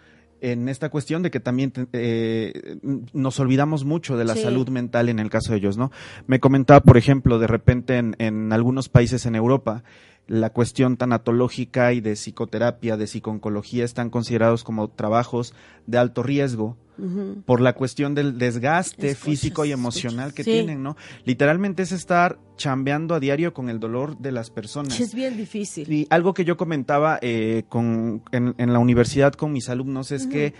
[0.42, 2.76] en esta cuestión de que también eh,
[3.12, 5.92] nos olvidamos mucho de la salud mental en el caso de ellos, ¿no?
[6.26, 9.84] Me comentaba, por ejemplo, de repente en, en algunos países en Europa,
[10.26, 15.54] la cuestión tanatológica y de psicoterapia, de psiconcología, están considerados como trabajos
[15.86, 16.76] de alto riesgo
[17.46, 20.96] por la cuestión del desgaste físico y emocional que tienen, ¿no?
[21.24, 25.00] Literalmente es estar chambeando a diario con el dolor de las personas.
[25.00, 25.90] Es bien difícil.
[25.92, 30.54] Y algo que yo comentaba eh, con, en, la universidad con mis alumnos es que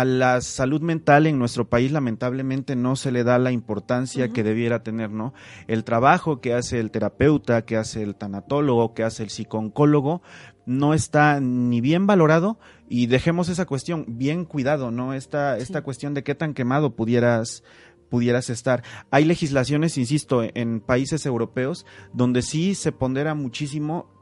[0.00, 4.42] a la salud mental en nuestro país lamentablemente no se le da la importancia que
[4.42, 5.34] debiera tener, ¿no?
[5.66, 10.22] El trabajo que hace el terapeuta, que hace el tanatólogo, que hace el psicooncólogo,
[10.66, 12.58] no está ni bien valorado
[12.88, 15.14] y dejemos esa cuestión bien cuidado, ¿no?
[15.14, 17.64] Esta, esta cuestión de qué tan quemado pudieras
[18.08, 18.82] pudieras estar.
[19.10, 21.84] Hay legislaciones, insisto, en países europeos
[22.14, 24.17] donde sí se pondera muchísimo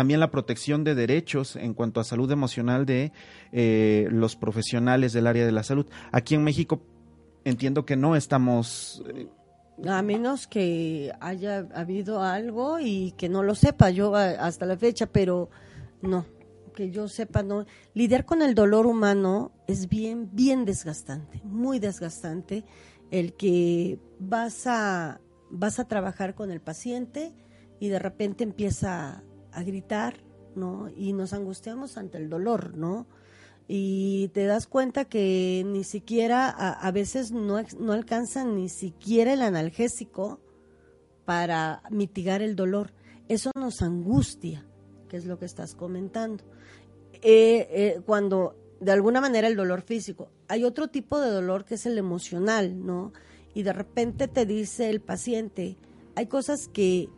[0.00, 3.12] también la protección de derechos en cuanto a salud emocional de
[3.52, 5.84] eh, los profesionales del área de la salud.
[6.10, 6.80] Aquí en México
[7.44, 9.04] entiendo que no estamos...
[9.14, 9.28] Eh,
[9.86, 15.04] a menos que haya habido algo y que no lo sepa yo hasta la fecha,
[15.04, 15.50] pero
[16.00, 16.24] no,
[16.74, 17.66] que yo sepa, no.
[17.92, 22.64] Lidiar con el dolor humano es bien, bien desgastante, muy desgastante.
[23.10, 27.34] El que vas a, vas a trabajar con el paciente
[27.80, 30.16] y de repente empieza a gritar,
[30.54, 30.88] ¿no?
[30.96, 33.06] Y nos angustiamos ante el dolor, ¿no?
[33.68, 39.42] Y te das cuenta que ni siquiera, a, veces no, no alcanzan ni siquiera el
[39.42, 40.40] analgésico
[41.24, 42.92] para mitigar el dolor.
[43.28, 44.66] Eso nos angustia,
[45.08, 46.42] que es lo que estás comentando.
[47.22, 51.74] Eh, eh, cuando de alguna manera el dolor físico, hay otro tipo de dolor que
[51.74, 53.12] es el emocional, ¿no?
[53.54, 55.76] Y de repente te dice el paciente,
[56.16, 57.08] hay cosas que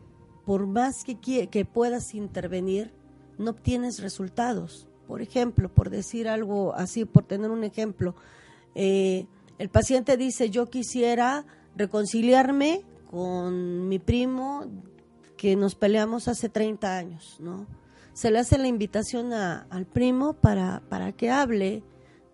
[0.45, 2.93] por más que, que puedas intervenir,
[3.39, 4.89] no obtienes resultados.
[5.07, 8.15] Por ejemplo, por decir algo así, por tener un ejemplo,
[8.75, 9.27] eh,
[9.59, 11.45] el paciente dice, yo quisiera
[11.77, 14.65] reconciliarme con mi primo
[15.37, 17.67] que nos peleamos hace 30 años, ¿no?
[18.15, 21.83] Se le hace la invitación al primo para, para que hable,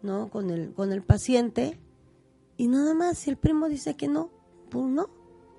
[0.03, 0.29] ¿no?
[0.29, 1.79] Con el, con el paciente
[2.59, 4.31] y nada más, si el primo dice que no,
[4.69, 5.09] pues no,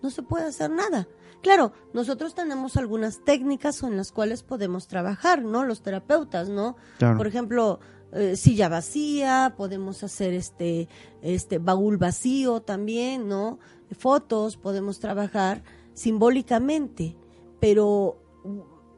[0.04, 1.08] no se puede hacer nada.
[1.42, 5.64] Claro, nosotros tenemos algunas técnicas en las cuales podemos trabajar, ¿no?
[5.64, 6.76] Los terapeutas, ¿no?
[7.00, 7.80] Por ejemplo,
[8.12, 10.90] eh, silla vacía, podemos hacer este,
[11.22, 13.60] este baúl vacío también, ¿no?
[13.98, 17.16] Fotos, podemos trabajar simbólicamente,
[17.60, 18.22] pero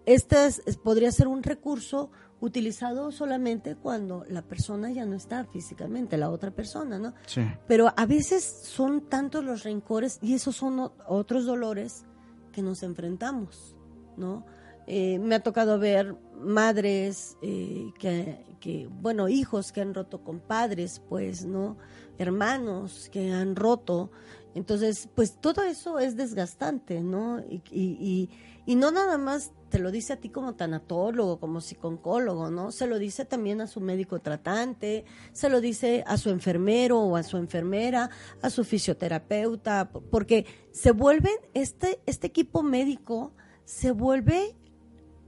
[0.05, 0.37] este
[0.83, 6.51] podría ser un recurso utilizado solamente cuando la persona ya no está físicamente, la otra
[6.51, 7.13] persona, ¿no?
[7.27, 7.41] Sí.
[7.67, 12.05] Pero a veces son tantos los rencores y esos son otros dolores
[12.51, 13.75] que nos enfrentamos,
[14.17, 14.45] ¿no?
[14.87, 20.39] Eh, me ha tocado ver madres eh, que, que, bueno, hijos que han roto con
[20.39, 21.77] padres, pues, ¿no?
[22.17, 24.11] Hermanos que han roto.
[24.53, 27.39] Entonces, pues todo eso es desgastante, ¿no?
[27.39, 28.29] Y, y, y,
[28.75, 32.71] no nada más te lo dice a ti como tanatólogo, como psiconcólogo, ¿no?
[32.71, 37.15] Se lo dice también a su médico tratante, se lo dice a su enfermero o
[37.15, 38.09] a su enfermera,
[38.41, 44.55] a su fisioterapeuta, porque se vuelven, este, este equipo médico se vuelve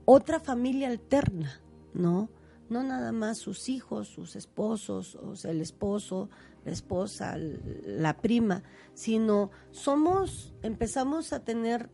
[0.04, 1.60] otra familia alterna,
[1.94, 2.28] ¿no?
[2.68, 6.28] No nada más sus hijos, sus esposos, o sea, el esposo,
[6.64, 8.62] la esposa, la prima,
[8.94, 11.90] sino somos, empezamos a tener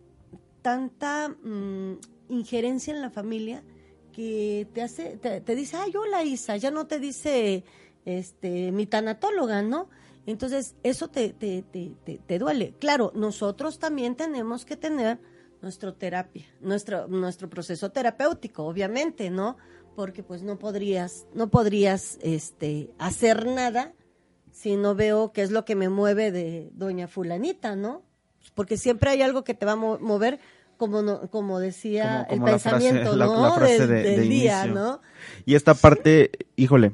[0.62, 3.62] tanta mm, injerencia en la familia
[4.12, 7.64] que te hace, te, dice, ay, hola Isa, ya no te dice
[8.04, 9.88] este mi tanatóloga, ¿no?
[10.26, 12.74] Entonces, eso te, te, te, te, duele.
[12.78, 15.18] Claro, nosotros también tenemos que tener
[15.62, 19.56] nuestro terapia, nuestro, nuestro proceso terapéutico, obviamente, ¿no?
[19.96, 23.94] Porque pues no podrías, no podrías este, hacer nada
[24.52, 28.02] si no veo qué es lo que me mueve de doña fulanita, ¿no?
[28.54, 30.40] Porque siempre hay algo que te va a mover,
[30.76, 33.58] como, como decía el pensamiento, ¿no?
[33.58, 35.00] del, día, ¿no?
[35.44, 36.92] Y esta parte, híjole,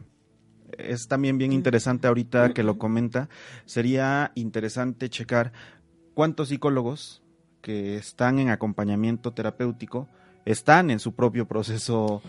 [0.79, 3.29] es también bien interesante ahorita que lo comenta,
[3.65, 5.53] sería interesante checar
[6.15, 7.23] cuántos psicólogos
[7.63, 10.09] que están en acompañamiento terapéutico
[10.47, 12.23] están en su propio proceso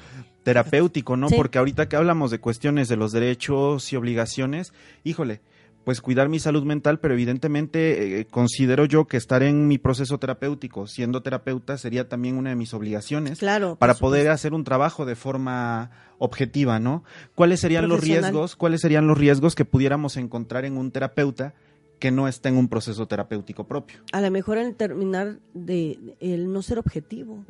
[0.44, 1.30] terapéutico, ¿no?
[1.30, 5.42] Porque ahorita que hablamos de cuestiones de los derechos y obligaciones, híjole,
[5.88, 10.18] pues cuidar mi salud mental, pero evidentemente eh, considero yo que estar en mi proceso
[10.18, 15.06] terapéutico, siendo terapeuta, sería también una de mis obligaciones claro, para poder hacer un trabajo
[15.06, 17.06] de forma objetiva, ¿no?
[17.36, 18.58] ¿Cuáles serían los riesgos?
[18.58, 21.54] ¿Cuáles serían los riesgos que pudiéramos encontrar en un terapeuta?
[22.00, 24.00] que no está en un proceso terapéutico propio.
[24.12, 27.46] A lo mejor el terminar de el no ser objetivo,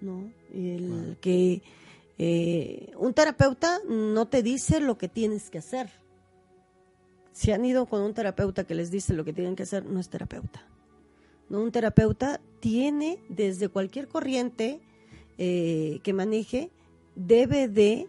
[0.00, 0.30] ¿no?
[0.54, 1.60] El que
[2.18, 5.90] eh, un terapeuta no te dice lo que tienes que hacer.
[7.36, 10.00] Si han ido con un terapeuta que les dice lo que tienen que hacer, no
[10.00, 10.66] es terapeuta.
[11.50, 11.60] ¿no?
[11.60, 14.80] Un terapeuta tiene desde cualquier corriente
[15.36, 16.70] eh, que maneje,
[17.14, 18.08] debe de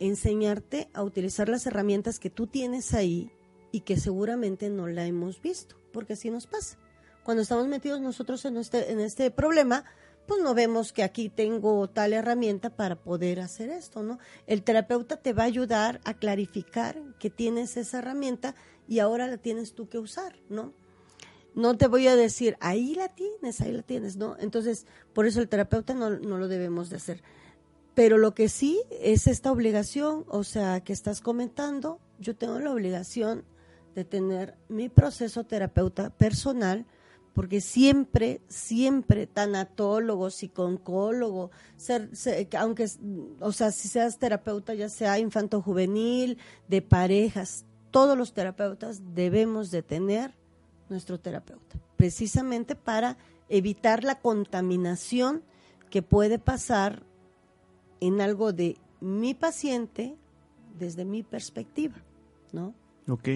[0.00, 3.30] enseñarte a utilizar las herramientas que tú tienes ahí
[3.70, 6.78] y que seguramente no la hemos visto, porque así nos pasa.
[7.22, 9.84] Cuando estamos metidos nosotros en este, en este problema,
[10.28, 14.18] pues no vemos que aquí tengo tal herramienta para poder hacer esto, ¿no?
[14.46, 18.54] El terapeuta te va a ayudar a clarificar que tienes esa herramienta
[18.86, 20.74] y ahora la tienes tú que usar, ¿no?
[21.54, 24.36] No te voy a decir, ahí la tienes, ahí la tienes, ¿no?
[24.38, 27.22] Entonces, por eso el terapeuta no, no lo debemos de hacer.
[27.94, 32.70] Pero lo que sí es esta obligación, o sea, que estás comentando, yo tengo la
[32.70, 33.44] obligación
[33.94, 36.84] de tener mi proceso terapeuta personal,
[37.38, 42.10] porque siempre, siempre tanatólogo, psicólogo, ser,
[42.58, 42.88] aunque,
[43.38, 49.70] o sea, si seas terapeuta, ya sea infanto juvenil, de parejas, todos los terapeutas debemos
[49.70, 50.34] de tener
[50.88, 53.16] nuestro terapeuta, precisamente para
[53.48, 55.44] evitar la contaminación
[55.90, 57.04] que puede pasar
[58.00, 60.16] en algo de mi paciente
[60.76, 61.98] desde mi perspectiva,
[62.50, 62.74] ¿no?
[63.06, 63.28] Ok.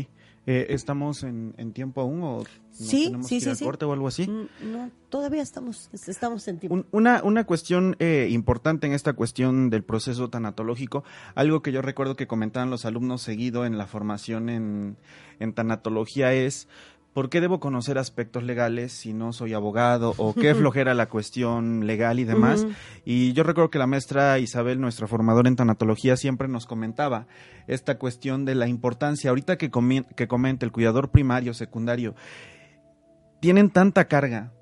[0.44, 4.28] Eh, ¿Estamos en, tiempo aún o sí, tenemos sí, que sí, corte o algo así?
[4.28, 6.84] Mm, no, todavía estamos, estamos en tiempo.
[6.90, 11.04] una, una cuestión eh, importante en esta cuestión del proceso tanatológico,
[11.36, 14.96] algo que yo recuerdo que comentaban los alumnos seguido en la formación en,
[15.38, 16.66] en tanatología es
[17.12, 20.14] ¿por qué debo conocer aspectos legales si no soy abogado?
[20.16, 22.66] ¿O qué flojera la cuestión legal y demás?
[23.04, 27.26] Y yo recuerdo que la maestra Isabel, nuestra formadora en tanatología, siempre nos comentaba
[27.66, 29.70] esta cuestión de la importancia, ahorita que,
[30.16, 32.14] que comenta el cuidador primario, secundario,
[33.40, 34.52] tienen tanta carga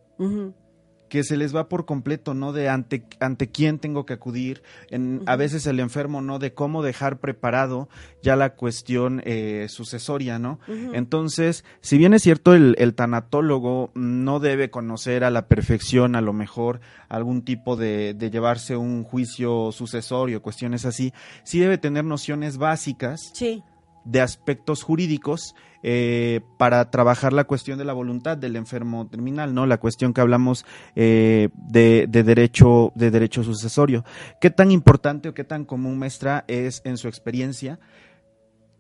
[1.11, 2.53] que se les va por completo, ¿no?
[2.55, 6.39] De ante, ante quién tengo que acudir, en, a veces el enfermo, ¿no?
[6.39, 7.89] De cómo dejar preparado
[8.23, 10.61] ya la cuestión eh, sucesoria, ¿no?
[10.95, 16.21] Entonces, si bien es cierto, el, el, tanatólogo no debe conocer a la perfección, a
[16.21, 22.05] lo mejor, algún tipo de, de llevarse un juicio sucesorio, cuestiones así, sí debe tener
[22.05, 23.33] nociones básicas.
[23.35, 23.65] Sí
[24.05, 29.65] de aspectos jurídicos eh, para trabajar la cuestión de la voluntad del enfermo terminal, ¿no?
[29.65, 34.05] La cuestión que hablamos eh, de, derecho de derecho sucesorio.
[34.43, 37.81] ¿Qué tan importante o qué tan común, maestra, es en su experiencia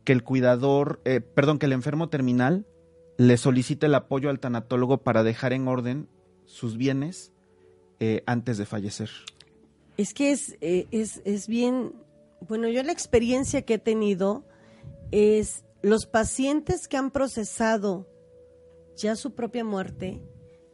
[0.04, 2.66] que el cuidador, eh, perdón, que el enfermo terminal
[3.16, 6.08] le solicite el apoyo al tanatólogo para dejar en orden
[6.44, 7.32] sus bienes
[8.24, 9.10] antes de fallecer?
[9.98, 11.92] Es que es, es, es bien,
[12.48, 14.46] bueno, yo la experiencia que he tenido
[15.10, 18.06] es los pacientes que han procesado
[18.96, 20.20] ya su propia muerte,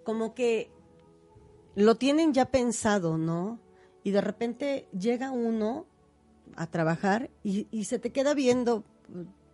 [0.03, 0.71] como que
[1.75, 3.61] lo tienen ya pensado, ¿no?
[4.03, 5.87] Y de repente llega uno
[6.57, 8.85] a trabajar y, se te queda viendo,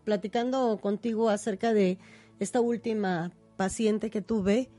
[0.04, 1.98] platicando contigo acerca de
[2.38, 4.70] esta última paciente que tuve.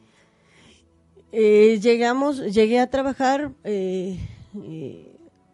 [1.31, 4.19] Eh, llegamos, llegué a trabajar eh,
[4.63, 5.13] eh,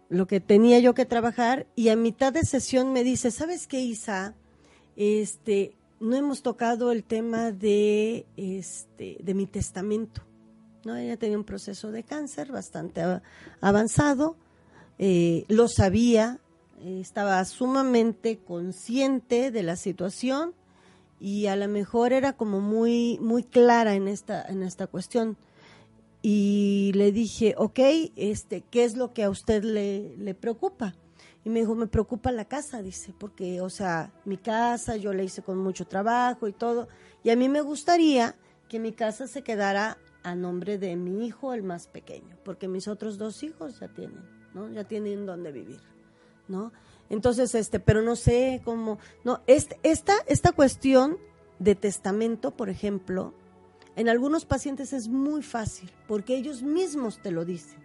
[0.09, 3.79] lo que tenía yo que trabajar y a mitad de sesión me dice, ¿sabes qué,
[3.79, 4.35] Isa?
[4.99, 10.23] Este, no hemos tocado el tema de, este, de mi testamento.
[10.83, 10.97] ¿no?
[10.97, 13.01] Ella tenía un proceso de cáncer bastante
[13.61, 14.35] avanzado,
[14.97, 16.41] eh, lo sabía,
[16.83, 20.53] estaba sumamente consciente de la situación
[21.17, 25.37] y a lo mejor era como muy, muy clara en esta, en esta cuestión
[26.21, 27.79] y le dije, ok,
[28.15, 30.95] este, ¿qué es lo que a usted le, le preocupa?
[31.45, 35.23] Y me dijo, me preocupa la casa, dice, porque, o sea, mi casa yo la
[35.23, 36.89] hice con mucho trabajo y todo,
[37.23, 38.35] y a mí me gustaría
[38.67, 42.87] que mi casa se quedara a nombre de mi hijo, el más pequeño, porque mis
[42.87, 44.69] otros dos hijos ya tienen, ¿no?
[44.69, 45.81] Ya tienen donde vivir,
[46.47, 46.73] ¿no?
[47.09, 51.17] Entonces, este, pero no sé cómo, no, este, esta, esta cuestión
[51.57, 53.33] de testamento, por ejemplo,
[53.99, 57.79] en algunos pacientes es muy fácil, porque ellos mismos te lo dicen.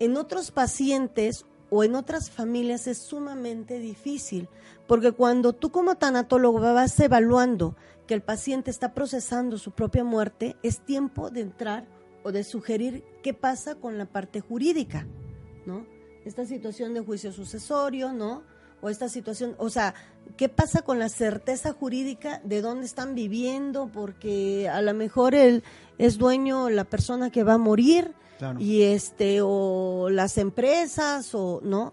[0.00, 4.48] En otros pacientes o en otras familias es sumamente difícil,
[4.88, 7.76] porque cuando tú como tanatólogo vas evaluando
[8.08, 11.86] que el paciente está procesando su propia muerte, es tiempo de entrar
[12.24, 15.06] o de sugerir qué pasa con la parte jurídica,
[15.64, 15.86] ¿no?
[16.24, 18.42] Esta situación de juicio sucesorio, ¿no?
[18.82, 19.94] O esta situación, o sea,
[20.36, 23.90] ¿qué pasa con la certeza jurídica de dónde están viviendo?
[23.92, 25.62] Porque a lo mejor él
[25.98, 28.14] es dueño la persona que va a morir
[28.58, 31.92] y este o las empresas o no.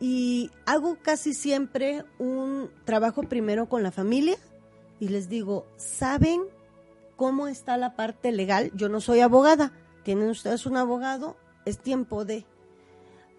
[0.00, 4.36] Y hago casi siempre un trabajo primero con la familia
[5.00, 6.42] y les digo, ¿saben
[7.16, 8.70] cómo está la parte legal?
[8.74, 9.72] Yo no soy abogada,
[10.04, 12.46] tienen ustedes un abogado, es tiempo de...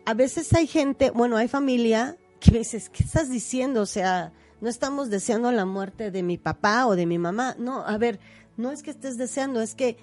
[0.05, 3.81] A veces hay gente, bueno, hay familia que dices, ¿qué estás diciendo?
[3.81, 4.31] O sea,
[4.61, 7.55] no estamos deseando la muerte de mi papá o de mi mamá.
[7.57, 8.19] No, a ver,
[8.57, 9.97] no es que estés deseando, es que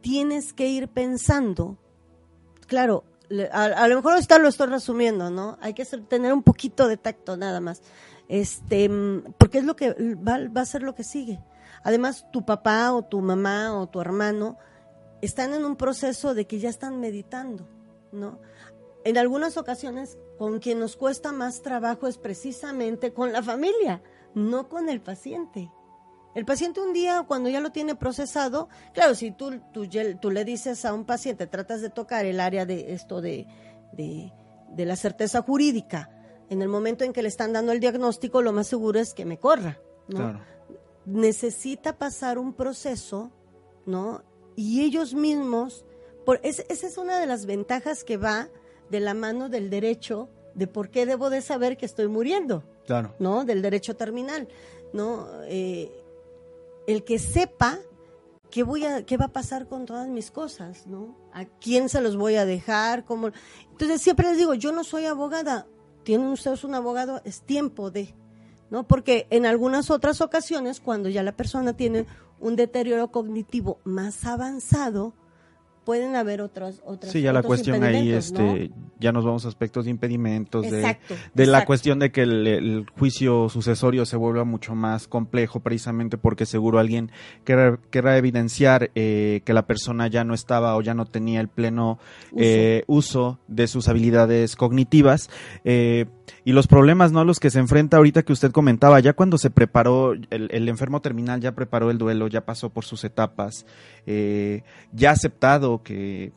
[0.00, 1.78] tienes que ir pensando.
[2.66, 3.04] Claro,
[3.52, 5.58] a, lo mejor está lo estoy resumiendo, ¿no?
[5.60, 7.82] Hay que tener un poquito de tacto nada más
[8.32, 8.88] este,
[9.36, 11.38] porque es lo que va, a ser lo que sigue.
[11.84, 14.56] Además, tu papá o tu mamá o tu hermano
[15.20, 17.68] están en un proceso de que ya están meditando,
[18.10, 18.38] ¿no?
[19.04, 24.02] En algunas ocasiones, con quien nos cuesta más trabajo es precisamente con la familia,
[24.34, 25.70] no con el paciente.
[26.34, 29.86] El paciente un día, cuando ya lo tiene procesado, claro, si tú, tú,
[30.20, 33.46] tú le dices a un paciente, tratas de tocar el área de esto de,
[33.92, 34.32] de,
[34.70, 36.10] de la certeza jurídica,
[36.48, 39.24] en el momento en que le están dando el diagnóstico, lo más seguro es que
[39.24, 40.40] me corra, ¿no?
[41.04, 43.30] Necesita pasar un proceso,
[43.84, 44.22] ¿no?
[44.54, 45.84] Y ellos mismos,
[46.24, 48.48] por, esa es una de las ventajas que va
[48.92, 53.14] de la mano del derecho de por qué debo de saber que estoy muriendo, claro.
[53.18, 53.46] ¿no?
[53.46, 54.48] Del derecho terminal,
[54.92, 55.26] ¿no?
[55.46, 55.90] Eh,
[56.86, 57.78] el que sepa
[58.50, 61.16] qué voy a, qué va a pasar con todas mis cosas, ¿no?
[61.32, 63.30] A quién se los voy a dejar, cómo.
[63.70, 65.66] Entonces siempre les digo, yo no soy abogada,
[66.04, 68.14] tienen ustedes un abogado, es tiempo de,
[68.68, 68.86] ¿no?
[68.86, 72.06] Porque en algunas otras ocasiones, cuando ya la persona tiene
[72.40, 75.14] un deterioro cognitivo más avanzado,
[75.84, 78.70] pueden haber otras otras sí ya la cuestión ahí este
[79.00, 80.96] ya nos vamos a aspectos de impedimentos de,
[81.34, 86.46] de la cuestión de que el, juicio sucesorio se vuelva mucho más complejo precisamente porque
[86.46, 87.10] seguro alguien
[87.44, 91.98] querrá, evidenciar eh, que la persona ya no estaba o ya no tenía el pleno
[92.36, 95.30] eh, uso, de sus habilidades cognitivas
[95.64, 96.06] eh,
[96.44, 99.38] y los problemas no a los que se enfrenta ahorita que usted comentaba ya cuando
[99.38, 103.66] se preparó el, el enfermo terminal ya preparó el duelo ya pasó por sus etapas
[104.06, 106.32] ya ha aceptado que,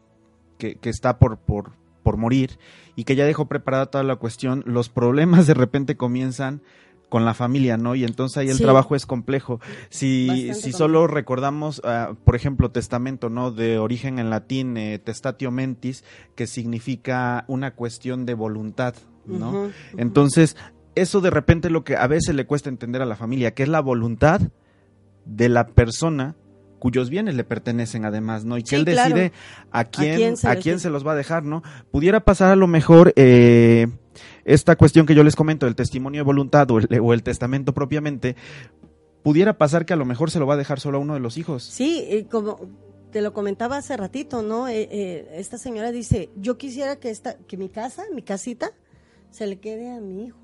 [0.84, 1.72] está por, por,
[2.04, 2.60] por morir
[2.96, 6.62] y que ya dejó preparada toda la cuestión, los problemas de repente comienzan
[7.10, 7.96] con la familia, ¿no?
[7.96, 9.60] Y entonces ahí el trabajo es complejo.
[9.90, 13.52] Si, si solo recordamos, ah, por ejemplo, testamento, ¿no?
[13.52, 16.04] De origen en latín, eh, testatio mentis,
[16.36, 18.96] que significa una cuestión de voluntad,
[19.28, 19.72] ¿no?
[19.98, 20.56] Entonces,
[20.96, 23.70] eso de repente lo que a veces le cuesta entender a la familia, que es
[23.70, 24.42] la voluntad
[25.26, 26.36] de la persona
[26.80, 28.60] cuyos bienes le pertenecen además, ¿no?
[28.60, 29.32] Y que él decide
[29.72, 31.64] a quién, a quién, se, los va a dejar, ¿no?
[31.90, 33.88] Pudiera pasar a lo mejor eh,
[34.44, 38.36] esta cuestión que yo les comento, el testimonio de voluntad o el, testamento propiamente,
[39.24, 41.20] pudiera pasar que a lo mejor se lo va a dejar solo a uno de
[41.20, 41.64] los hijos.
[41.64, 42.60] Sí, como
[43.12, 44.68] te lo comentaba hace ratito, ¿no?
[44.68, 48.74] Eh, eh, esta señora dice, yo quisiera que, esta, que mi casa, mi casita,
[49.36, 50.40] se le quede a mi hijo,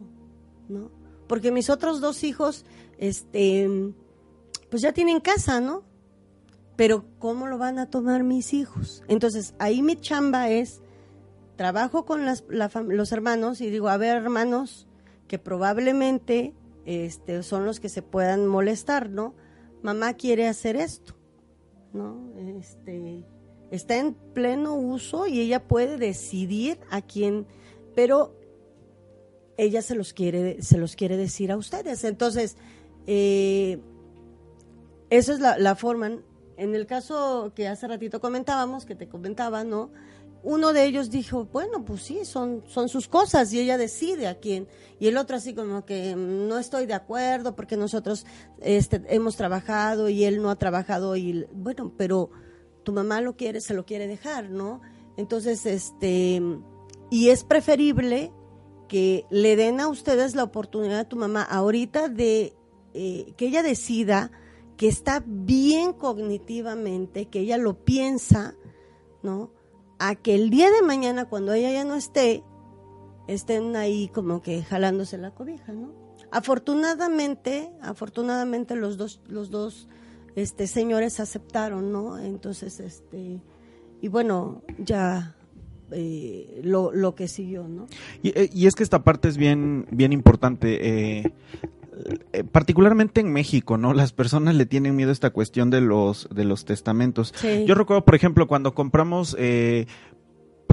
[0.70, 0.92] ¿no?
[1.28, 2.66] Porque mis otros dos hijos,
[2.98, 3.70] este,
[4.70, 5.84] pues ya tienen casa, ¿no?
[6.82, 9.04] pero ¿cómo lo van a tomar mis hijos?
[9.08, 10.82] Entonces, ahí mi chamba es,
[11.56, 14.88] trabajo con las, los hermanos y digo, a ver, hermanos,
[15.28, 16.56] que probablemente
[16.88, 19.36] este, son los que se puedan molestar, ¿no?
[19.84, 21.14] Mamá quiere hacer esto,
[21.94, 22.34] ¿no?
[22.58, 23.26] Este,
[23.70, 27.46] está en pleno uso y ella puede decidir a quién,
[27.94, 28.36] pero
[29.62, 32.04] ella se los quiere, se los quiere decir a ustedes.
[32.04, 32.58] Entonces,
[33.06, 33.80] eh,
[35.12, 36.20] esa es la, la forma
[36.58, 39.92] en el caso que hace ratito comentábamos, que te comentaba, ¿no?
[40.44, 44.40] Uno de ellos dijo, bueno, pues sí, son, son sus cosas y ella decide a
[44.40, 44.68] quién.
[45.00, 48.26] Y el otro así como que no estoy de acuerdo porque nosotros
[48.62, 52.32] este, hemos trabajado y él no ha trabajado y bueno, pero
[52.84, 54.82] tu mamá lo quiere, se lo quiere dejar, ¿no?
[55.18, 56.42] Entonces, este,
[57.12, 58.32] y es preferible
[58.92, 62.54] que le den a ustedes la oportunidad a tu mamá ahorita de
[62.94, 64.34] eh, que ella decida
[64.76, 68.54] que está bien cognitivamente, que ella lo piensa,
[69.24, 69.54] ¿no?
[69.98, 72.44] A que el día de mañana, cuando ella ya no esté,
[73.28, 75.94] estén ahí como que jalándose la cobija, ¿no?
[76.30, 79.88] Afortunadamente, afortunadamente los dos, los dos
[80.36, 82.20] este, señores aceptaron, ¿no?
[82.20, 83.42] Entonces, este,
[84.02, 85.38] y bueno, ya
[85.92, 87.88] eh, lo, lo, que siguió, ¿no?
[88.24, 91.20] Y, eh, y, es que esta parte es bien, bien importante.
[91.20, 91.34] Eh,
[92.34, 93.94] eh, particularmente en México, ¿no?
[93.94, 97.34] Las personas le tienen miedo a esta cuestión de los, de los testamentos.
[97.66, 99.88] Yo recuerdo, por ejemplo, cuando compramos eh,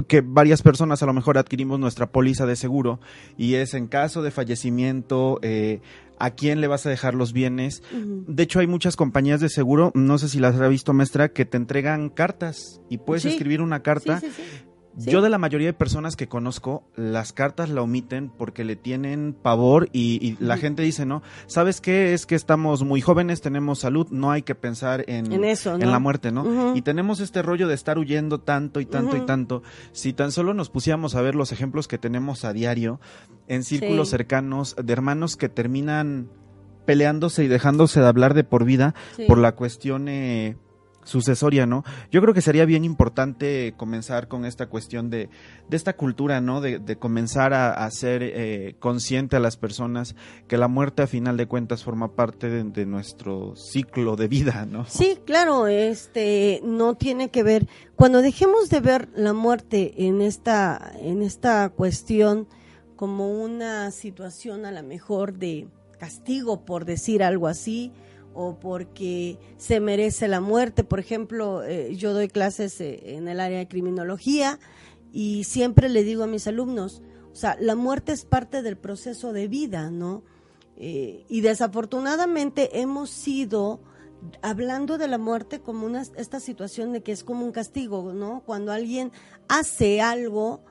[0.07, 2.99] que varias personas a lo mejor adquirimos nuestra póliza de seguro
[3.37, 5.81] y es en caso de fallecimiento, eh,
[6.19, 7.83] a quién le vas a dejar los bienes.
[7.91, 11.45] De hecho, hay muchas compañías de seguro, no sé si las ha visto, maestra, que
[11.45, 14.21] te entregan cartas y puedes escribir una carta.
[14.95, 19.33] Yo de la mayoría de personas que conozco, las cartas la omiten porque le tienen
[19.33, 21.21] pavor y, la gente dice, ¿no?
[21.47, 22.13] ¿Sabes qué?
[22.13, 26.31] Es que estamos muy jóvenes, tenemos salud, no hay que pensar en, en, la muerte,
[26.31, 26.75] ¿no?
[26.75, 29.63] Y tenemos este rollo de estar huyendo tanto y tanto y tanto.
[29.91, 32.99] Si tan solo nos pusiéramos a ver los ejemplos que tenemos a diario
[33.47, 36.29] en círculos cercanos de hermanos que terminan
[36.85, 38.95] peleándose y dejándose de hablar de por vida
[39.27, 40.07] por la cuestión...
[40.07, 40.57] Eh,
[41.09, 41.83] sucesoria, ¿no?
[42.11, 45.29] Yo creo que sería bien importante comenzar con esta cuestión de,
[45.67, 46.61] de esta cultura, ¿no?
[46.61, 50.15] De, comenzar a, hacer eh, consciente a las personas
[50.47, 54.85] que la muerte a final de cuentas forma parte de, nuestro ciclo de vida, ¿no?
[54.85, 60.93] Sí, claro, este no tiene que ver cuando dejemos de ver la muerte en esta
[61.01, 62.47] en esta cuestión
[62.95, 65.67] como una situación a lo mejor de
[65.99, 67.91] castigo por decir algo así,
[68.41, 70.85] o porque se merece la muerte.
[70.85, 74.59] Por ejemplo, eh, yo doy clases eh, en el área de criminología
[75.11, 77.01] y siempre le digo a mis alumnos,
[77.33, 80.23] o sea, la muerte es parte del proceso de vida, ¿no?
[80.77, 83.81] Eh, y desafortunadamente hemos sido
[84.41, 88.43] hablando de la muerte como una, esta situación de que es como un castigo, ¿no?
[88.45, 89.11] Cuando alguien
[89.49, 90.61] hace algo,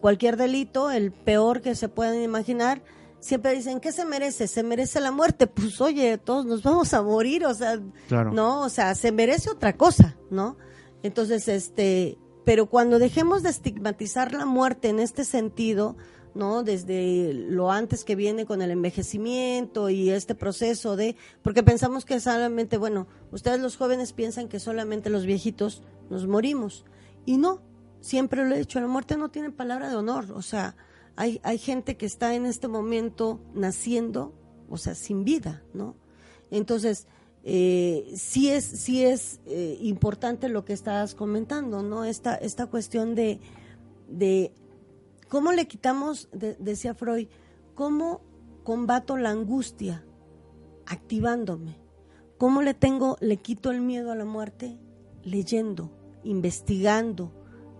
[0.00, 2.82] cualquier delito, el peor que se puedan imaginar,
[3.22, 4.48] siempre dicen, ¿qué se merece?
[4.48, 5.46] ¿Se merece la muerte?
[5.46, 9.76] Pues oye, todos nos vamos a morir, o sea, no, o sea, se merece otra
[9.76, 10.58] cosa, ¿no?
[11.04, 15.96] Entonces, este, pero cuando dejemos de estigmatizar la muerte en este sentido,
[16.34, 16.64] ¿no?
[16.64, 22.18] Desde lo antes que viene con el envejecimiento y este proceso de, porque pensamos que
[22.18, 26.84] solamente, bueno, ustedes los jóvenes piensan que solamente los viejitos nos morimos.
[27.24, 27.62] Y no,
[28.00, 30.74] siempre lo he dicho, la muerte no tiene palabra de honor, o sea,
[31.16, 34.32] hay, hay gente que está en este momento naciendo,
[34.68, 35.96] o sea, sin vida, ¿no?
[36.50, 37.06] Entonces,
[37.44, 42.04] eh, sí es, sí es eh, importante lo que estás comentando, ¿no?
[42.04, 43.40] Esta, esta cuestión de,
[44.08, 44.52] de
[45.28, 47.28] cómo le quitamos, decía Freud,
[47.74, 48.20] cómo
[48.64, 50.04] combato la angustia
[50.86, 51.76] activándome.
[52.38, 54.78] ¿Cómo le tengo, le quito el miedo a la muerte?
[55.22, 55.90] Leyendo,
[56.24, 57.32] investigando,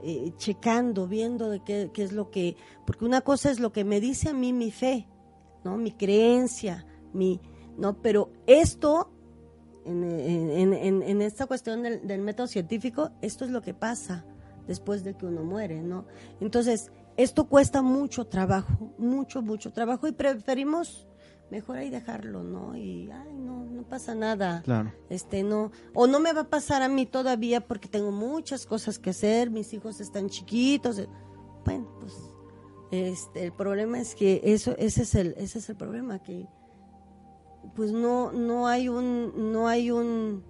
[0.02, 3.84] eh, checando, viendo de qué, qué, es lo que, porque una cosa es lo que
[3.84, 5.06] me dice a mí mi fe,
[5.64, 5.76] ¿no?
[5.76, 7.40] Mi creencia, mi,
[7.78, 8.00] ¿no?
[8.02, 9.10] Pero esto,
[9.84, 14.24] en, en, en, esta cuestión del, del, método científico, esto es lo que pasa
[14.66, 16.06] después de que uno muere, ¿no?
[16.40, 21.06] Entonces, esto cuesta mucho trabajo, mucho, mucho trabajo y preferimos
[21.52, 22.74] mejor ahí dejarlo, ¿no?
[22.74, 24.62] Y, ay, no, no pasa nada.
[24.62, 24.90] Claro.
[25.10, 28.98] Este, no, o no me va a pasar a mí todavía porque tengo muchas cosas
[28.98, 31.06] que hacer, mis hijos están chiquitos.
[31.66, 32.14] Bueno, pues,
[32.90, 36.48] este, el problema es que eso, ese es el, ese es el problema, que,
[37.76, 40.42] pues no, no hay un, no hay un,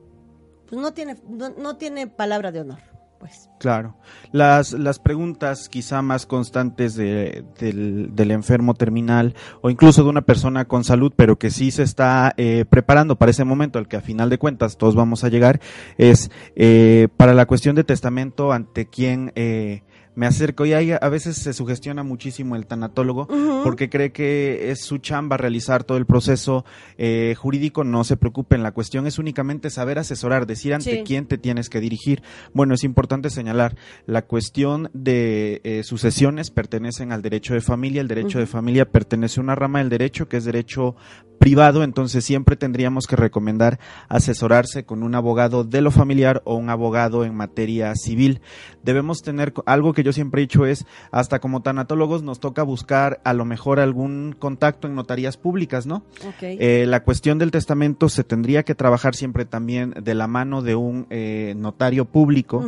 [0.68, 2.91] pues no tiene, no tiene palabra de honor.
[3.22, 3.48] Pues.
[3.60, 3.94] Claro.
[4.32, 10.64] Las, las preguntas quizá más constantes de, del, enfermo terminal o incluso de una persona
[10.64, 14.00] con salud, pero que sí se está eh, preparando para ese momento al que a
[14.00, 15.60] final de cuentas todos vamos a llegar,
[15.98, 20.66] es eh, para la cuestión de testamento ante quién eh, me acerco.
[20.66, 23.28] Y ahí a veces se sugestiona muchísimo el tanatólogo
[23.62, 26.64] porque cree que es su chamba realizar todo el proceso
[26.98, 31.38] eh, jurídico, no se preocupen, la cuestión es únicamente saber asesorar, decir ante quién te
[31.38, 32.22] tienes que dirigir.
[32.52, 38.08] Bueno, es importante señalar, la cuestión de eh, sucesiones pertenecen al derecho de familia, el
[38.08, 40.96] derecho de familia pertenece a una rama del derecho que es derecho
[41.38, 46.70] privado, entonces siempre tendríamos que recomendar asesorarse con un abogado de lo familiar o un
[46.70, 48.40] abogado en materia civil.
[48.84, 53.20] Debemos tener algo que yo siempre he dicho es, hasta como tanatólogos nos toca buscar
[53.24, 56.04] a lo mejor algún contacto en notarías públicas, ¿no?
[56.40, 60.74] Eh, la cuestión del testamento se tendría que trabajar siempre también de la mano de
[60.74, 62.64] un eh, notario público.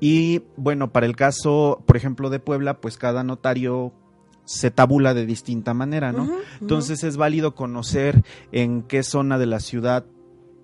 [0.00, 3.92] Y bueno, para el caso, por ejemplo, de Puebla, pues cada notario
[4.44, 6.30] se tabula de distinta manera, ¿no?
[6.60, 10.06] Entonces es válido conocer en qué zona de la ciudad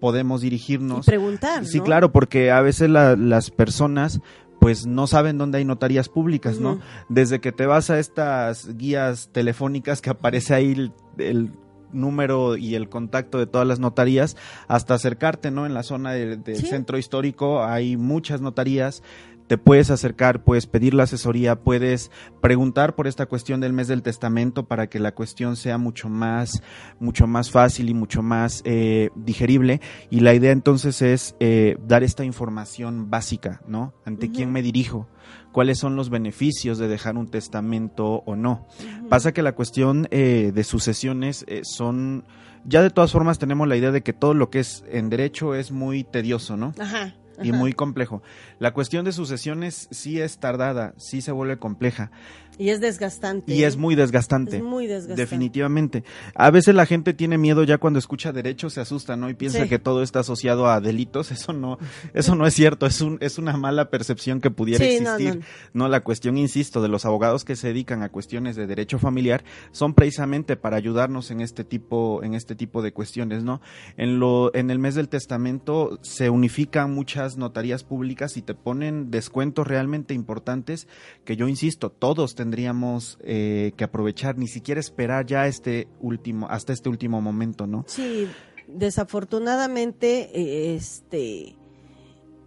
[0.01, 1.07] podemos dirigirnos.
[1.07, 1.67] Y preguntar.
[1.67, 4.21] Sí, claro, porque a veces las personas
[4.65, 6.81] pues no saben dónde hay notarías públicas, ¿no?
[7.11, 11.53] Desde que te vas a estas guías telefónicas que aparece ahí el,
[11.93, 15.67] número y el contacto de todas las notarías hasta acercarte, ¿no?
[15.67, 19.03] En la zona del centro histórico hay muchas notarías
[19.47, 24.03] te puedes acercar, puedes pedir la asesoría, puedes preguntar por esta cuestión del mes del
[24.03, 26.63] testamento para que la cuestión sea mucho más,
[26.99, 29.81] mucho más fácil y mucho más eh, digerible.
[30.11, 33.93] Y la idea entonces es eh, dar esta información básica, ¿no?
[34.05, 35.09] ¿Ante quién me dirijo?
[35.53, 38.67] ¿Cuáles son los beneficios de dejar un testamento o no?
[39.09, 42.25] Pasa que la cuestión eh, de sucesiones son,
[42.65, 45.55] ya de todas formas tenemos la idea de que todo lo que es en derecho
[45.55, 46.75] es muy tedioso, ¿no?
[46.79, 48.23] Ajá y muy complejo.
[48.59, 52.11] La cuestión de sucesiones sí es tardada, sí se vuelve compleja.
[52.59, 53.53] Y es desgastante.
[53.53, 54.59] Y es muy desgastante.
[54.59, 55.21] Es muy desgastante.
[55.21, 56.05] Definitivamente.
[56.35, 59.29] A veces la gente tiene miedo ya cuando escucha derecho, se asusta, ¿no?
[59.29, 61.31] Y piensa que todo está asociado a delitos.
[61.45, 61.79] Eso no,
[62.13, 62.87] eso no es cierto.
[62.87, 65.41] Es un, es una mala percepción que pudiera existir.
[65.73, 69.45] No, la cuestión, insisto, de los abogados que se dedican a cuestiones de derecho familiar
[69.73, 73.61] son precisamente para ayudarnos en este tipo, en este tipo de cuestiones, ¿no?
[73.97, 79.11] En lo, en el mes del testamento se unifican muchas notarías públicas y te ponen
[79.11, 80.89] descuentos realmente importantes
[81.25, 86.75] que yo insisto, todos tendríamos eh, que aprovechar, ni siquiera esperar ya este último, hasta
[86.75, 87.87] este último momento, ¿no?
[87.89, 88.29] Sí,
[88.69, 91.57] desafortunadamente, eh, este,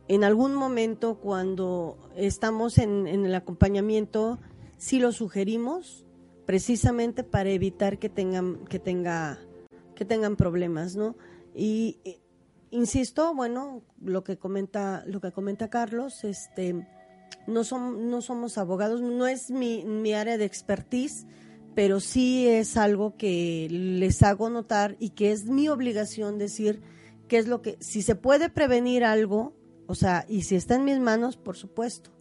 [0.07, 4.37] en algún momento cuando estamos en, el acompañamiento,
[4.77, 6.05] sí lo sugerimos,
[6.45, 9.39] precisamente para evitar que tengan, que tenga,
[9.95, 11.15] que tengan problemas, ¿no?
[11.55, 11.97] Y
[12.69, 16.85] insisto, bueno, lo que comenta, lo que comenta Carlos, este
[17.47, 21.25] no, no somos abogados, no es mi, mi área de expertise,
[21.75, 26.81] pero sí es algo que les hago notar y que es mi obligación decir
[27.27, 29.55] qué es lo que, si se puede prevenir algo,
[29.85, 32.11] o sea, y si está en mis manos, por supuesto.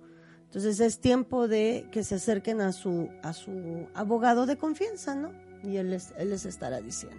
[0.44, 5.32] Entonces es tiempo de que se acerquen a su, a su abogado de confianza, ¿no?
[5.62, 7.18] Y él les, él les estará diciendo.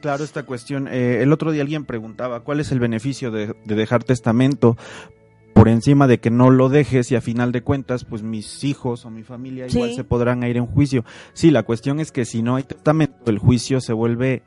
[0.00, 0.88] Claro, esta cuestión.
[0.88, 4.76] Eh, el otro día alguien preguntaba cuál es el beneficio de, de, dejar testamento
[5.66, 9.04] por encima de que no lo dejes y a final de cuentas, pues mis hijos
[9.04, 11.04] o mi familia igual se podrán ir en juicio.
[11.32, 14.44] Sí, la cuestión es que si no hay testamento, el juicio se vuelve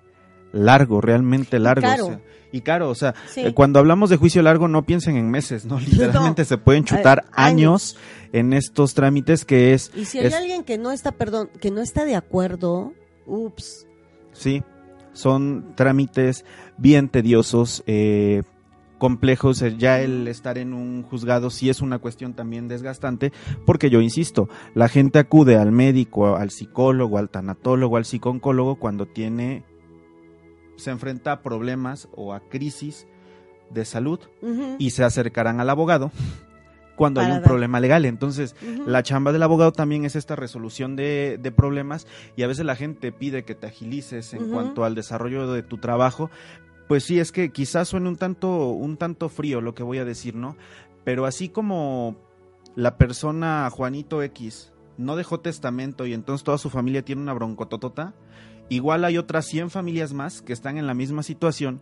[0.54, 1.86] largo, realmente largo.
[1.86, 2.22] Y caro.
[2.54, 5.78] y caro, o sea, eh, cuando hablamos de juicio largo no piensen en meses, ¿no?
[5.82, 7.98] Literalmente se pueden chutar años.
[8.32, 9.92] en estos trámites que es...
[9.98, 12.94] Y si hay alguien que no está, perdón, que no está de acuerdo,
[13.26, 13.88] ups.
[14.32, 14.64] Sí,
[15.12, 16.46] son trámites
[16.78, 18.44] bien tediosos, eh,
[19.00, 23.34] complejos, ya el estar en un juzgado sí es una cuestión también desgastante,
[23.66, 29.08] porque yo insisto, la gente acude al médico, al psicólogo, al tanatólogo, al psicólogo cuando
[29.08, 29.64] tiene,
[30.76, 33.08] se enfrenta a problemas o a crisis
[33.72, 34.20] de salud
[34.78, 36.12] y se acercarán al abogado
[37.00, 38.04] cuando hay un problema legal.
[38.04, 42.76] Entonces, la chamba del abogado también es esta resolución de, problemas y a veces la
[42.76, 46.30] gente pide que te agilices en cuanto al desarrollo de tu trabajo,
[46.90, 50.06] pues sí, es que quizás suene un tanto, un tanto frío lo que voy a
[50.06, 50.58] decir, ¿no?
[51.04, 52.16] Pero así como
[52.76, 58.16] la persona Juanito X no dejó testamento y entonces toda su familia tiene una broncototota,
[58.70, 61.80] igual hay otras 100 familias más que están en la misma situación,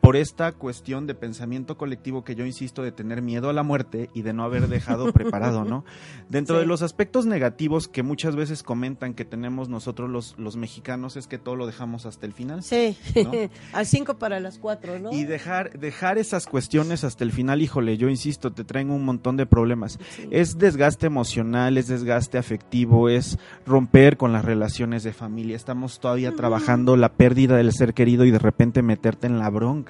[0.00, 4.10] por esta cuestión de pensamiento colectivo que yo insisto de tener miedo a la muerte
[4.14, 5.84] y de no haber dejado preparado, ¿no?
[6.28, 11.16] Dentro de los aspectos negativos que muchas veces comentan que tenemos nosotros los, los mexicanos
[11.16, 12.62] es que todo lo dejamos hasta el final.
[12.62, 12.96] Sí,
[13.72, 15.12] al cinco para las cuatro, ¿no?
[15.12, 19.36] Y dejar, dejar esas cuestiones hasta el final, híjole, yo insisto, te traen un montón
[19.36, 19.98] de problemas.
[20.30, 25.56] Es desgaste emocional, es desgaste afectivo, es romper con las relaciones de familia.
[25.56, 29.89] Estamos todavía trabajando la pérdida del ser querido y de repente meterte en la bronca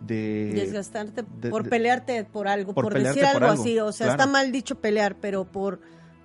[0.00, 4.76] de desgastarte por pelearte por algo, por, decir algo, así, o sea, está mal dicho
[4.76, 5.80] pelear, pero por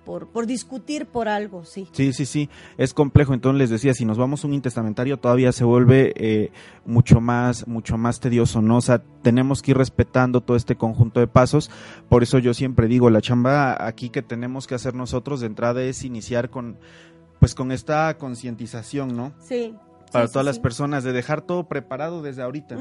[0.06, 1.88] por, por, discutir por algo, sí.
[1.90, 2.48] Sí, sí, sí,
[2.78, 3.34] es complejo.
[3.34, 6.52] Entonces les decía, si nos vamos a un intestamentario todavía se vuelve eh,
[6.84, 8.76] mucho más, mucho más tedioso, ¿no?
[8.76, 11.72] O sea, tenemos que ir respetando todo este conjunto de pasos.
[12.08, 15.82] Por eso yo siempre digo, la chamba aquí que tenemos que hacer nosotros de entrada
[15.82, 16.78] es iniciar con,
[17.40, 19.32] pues con esta concientización, ¿no?
[19.40, 19.74] Sí
[20.10, 22.76] para todas las personas, de dejar todo preparado desde ahorita.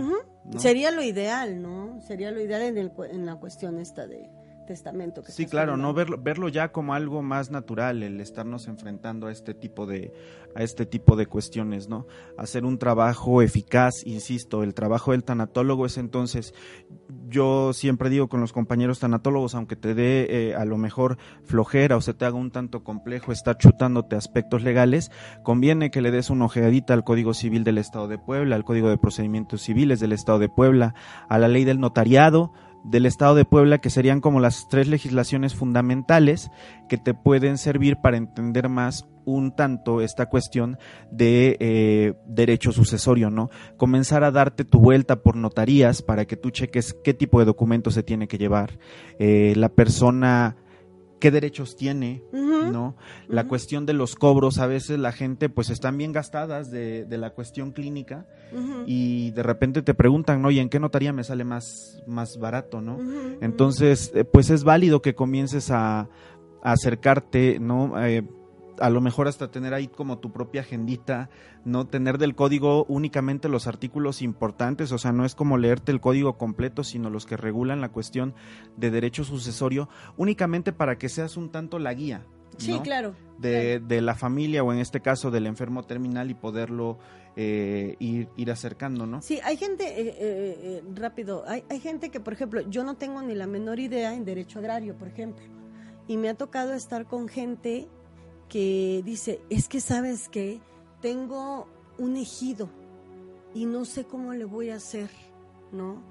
[0.57, 1.99] Sería lo ideal, ¿no?
[2.01, 4.29] Sería lo ideal en, el, en la cuestión esta de,
[4.65, 5.23] testamento.
[5.23, 9.31] Que sí, claro, no verlo, verlo ya como algo más natural, el estarnos enfrentando a
[9.31, 10.13] este tipo de
[10.55, 12.07] a este tipo de cuestiones, ¿no?
[12.37, 16.53] Hacer un trabajo eficaz, insisto, el trabajo del tanatólogo es entonces,
[17.27, 21.97] yo siempre digo con los compañeros tanatólogos, aunque te dé eh, a lo mejor flojera
[21.97, 25.11] o se te haga un tanto complejo estar chutándote aspectos legales,
[25.43, 28.89] conviene que le des una ojeadita al Código Civil del Estado de Puebla, al Código
[28.89, 30.95] de Procedimientos Civiles del Estado de Puebla,
[31.27, 32.53] a la ley del notariado,
[32.85, 36.51] del Estado de Puebla, que serían como las tres legislaciones fundamentales
[36.87, 40.77] que te pueden servir para entender más un tanto esta cuestión
[41.11, 43.49] de eh, derecho sucesorio, ¿no?
[43.75, 47.95] Comenzar a darte tu vuelta por notarías para que tú cheques qué tipo de documentos
[47.95, 48.77] se tiene que llevar.
[49.19, 50.57] Eh, la persona
[51.19, 52.95] qué derechos tiene, ¿no?
[53.27, 57.29] La cuestión de los cobros, a veces la gente pues están bien gastadas de, la
[57.31, 58.25] cuestión clínica
[58.85, 60.51] y de repente te preguntan, ¿no?
[60.51, 62.99] ¿Y en qué notaría me sale más, más barato, ¿no?
[63.41, 66.09] Entonces, eh, pues es válido que comiences a,
[66.61, 67.93] a acercarte, ¿no?
[68.03, 68.23] Eh,
[68.79, 71.29] a lo mejor hasta tener ahí como tu propia agendita,
[71.63, 76.01] no tener del código únicamente los artículos importantes, o sea, no es como leerte el
[76.01, 78.33] código completo, sino los que regulan la cuestión
[78.77, 82.25] de derecho sucesorio, únicamente para que seas un tanto la guía.
[82.57, 86.99] Sí, claro de, de, la familia o en este caso del enfermo terminal y poderlo
[87.35, 89.21] eh, ir, ir acercando, ¿no?
[89.21, 93.21] Sí, hay gente, eh, eh, rápido, hay, hay gente que, por ejemplo, yo no tengo
[93.21, 95.45] ni la menor idea en derecho agrario, por ejemplo,
[96.07, 97.89] y me ha tocado estar con gente
[98.49, 100.61] que dice, es que sabes que
[101.01, 101.67] tengo
[101.97, 102.69] un ejido
[103.53, 105.09] y no sé cómo le voy a hacer,
[105.71, 106.01] ¿no?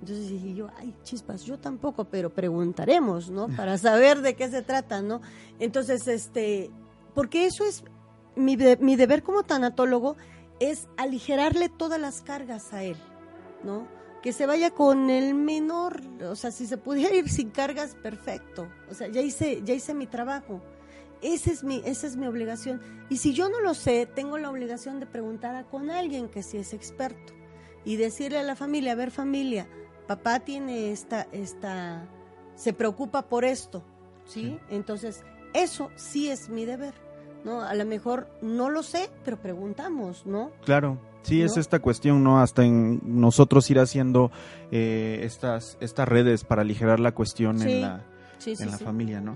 [0.00, 3.48] Entonces dije yo, ay, chispas, yo tampoco, pero preguntaremos, ¿no?
[3.56, 5.20] Para saber de qué se trata, ¿no?
[5.58, 6.70] Entonces, este,
[7.14, 7.84] porque eso es,
[8.34, 10.16] mi, mi deber como tanatólogo
[10.60, 12.96] es aligerarle todas las cargas a él,
[13.62, 13.88] ¿no?
[14.22, 18.68] Que se vaya con el menor, o sea, si se pudiera ir sin cargas, perfecto.
[18.90, 20.60] O sea, ya hice, ya hice mi trabajo.
[21.22, 22.80] Esa es mi, esa es mi obligación.
[23.08, 26.42] Y si yo no lo sé, tengo la obligación de preguntar a con alguien que
[26.42, 27.32] sí es experto
[27.84, 29.68] y decirle a la familia, a ver familia,
[30.06, 32.04] papá tiene esta, esta,
[32.54, 33.82] se preocupa por esto,
[34.24, 34.58] ¿sí?
[34.70, 36.94] Entonces, eso sí es mi deber,
[37.44, 37.62] ¿no?
[37.62, 40.50] A lo mejor no lo sé, pero preguntamos, ¿no?
[40.64, 40.98] Claro.
[41.22, 42.40] Sí, es esta cuestión, ¿no?
[42.40, 44.30] Hasta en nosotros ir haciendo
[44.70, 48.04] eh, estas, estas redes para aligerar la cuestión en la,
[48.46, 49.34] en la familia, ¿no?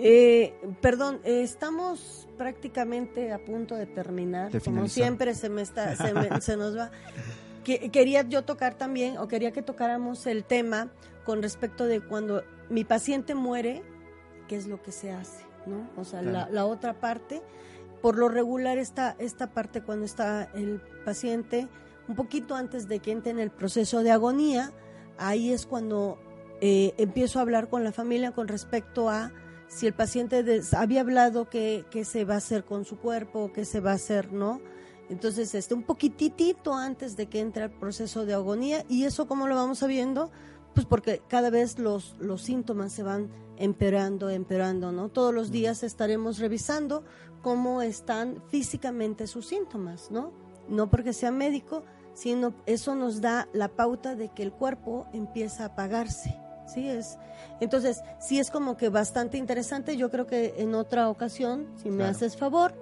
[0.00, 4.52] Eh, perdón, estamos prácticamente a punto de terminar.
[4.62, 6.12] Como siempre se me está, se,
[6.56, 6.92] nos va.
[7.64, 10.88] quería yo tocar también, o quería que tocáramos el tema
[11.24, 13.82] con respecto de cuando mi paciente muere,
[14.46, 15.90] qué es lo que se hace, ¿no?
[16.00, 17.42] O sea, la, otra parte,
[18.00, 21.66] por lo regular esta, esta parte cuando está el paciente,
[22.06, 24.72] un poquito antes de que entre en el proceso de agonía,
[25.18, 26.18] ahí es cuando
[26.60, 29.32] eh, empiezo a hablar con la familia con respecto a
[29.68, 33.80] si el paciente había hablado que, se va a hacer con su cuerpo, qué se
[33.80, 34.60] va a hacer, ¿no?
[35.10, 39.46] Entonces, este, un poquitito antes de que entre el proceso de agonía, y eso cómo
[39.46, 40.30] lo vamos sabiendo,
[40.74, 45.08] pues porque cada vez los, los síntomas se van empeorando, empeorando, ¿no?
[45.08, 47.04] Todos los días estaremos revisando
[47.42, 50.32] cómo están físicamente sus síntomas, ¿no?
[50.68, 55.62] No porque sea médico, sino eso nos da la pauta de que el cuerpo empieza
[55.62, 56.38] a apagarse,
[56.68, 56.88] ¿sí?
[56.88, 57.18] Es,
[57.60, 59.96] entonces, sí es como que bastante interesante.
[59.96, 62.74] Yo creo que en otra ocasión, si me haces favor,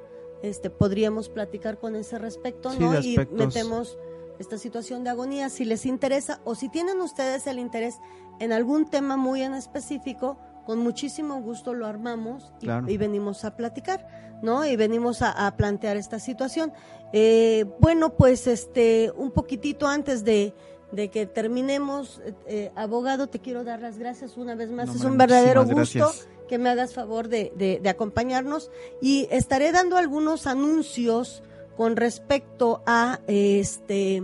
[0.42, 3.00] este, podríamos platicar con ese respecto, ¿no?
[3.00, 3.98] y metemos
[4.38, 7.96] esta situación de agonía si les interesa o si tienen ustedes el interés
[8.38, 14.06] en algún tema muy en específico, con muchísimo gusto lo armamos y, venimos a platicar,
[14.42, 14.66] ¿no?
[14.66, 16.72] Y venimos a, plantear esta situación.
[17.12, 20.54] Eh, bueno, pues este, un poquitito antes de
[20.92, 22.20] de que terminemos.
[22.24, 24.94] Eh, eh, abogado, te quiero dar las gracias una vez más.
[24.94, 26.12] es un verdadero gusto
[26.48, 28.70] que me hagas favor de, de, acompañarnos
[29.00, 31.42] y estaré dando algunos anuncios
[31.76, 34.22] con respecto a este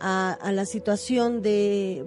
[0.00, 2.04] a, la situación de,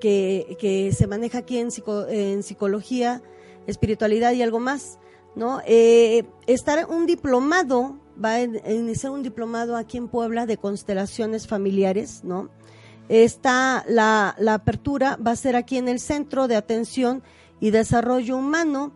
[0.00, 1.68] que, que, se maneja aquí en,
[2.08, 3.22] en psicología,
[3.66, 4.98] espiritualidad y algo más,
[5.34, 5.60] ¿no?
[5.66, 12.22] Eh, estar un diplomado va a iniciar un diplomado aquí en Puebla de constelaciones familiares,
[12.24, 12.50] ¿no?
[13.10, 17.24] Está la, apertura, va a ser aquí en el Centro de Atención
[17.58, 18.92] y Desarrollo Humano,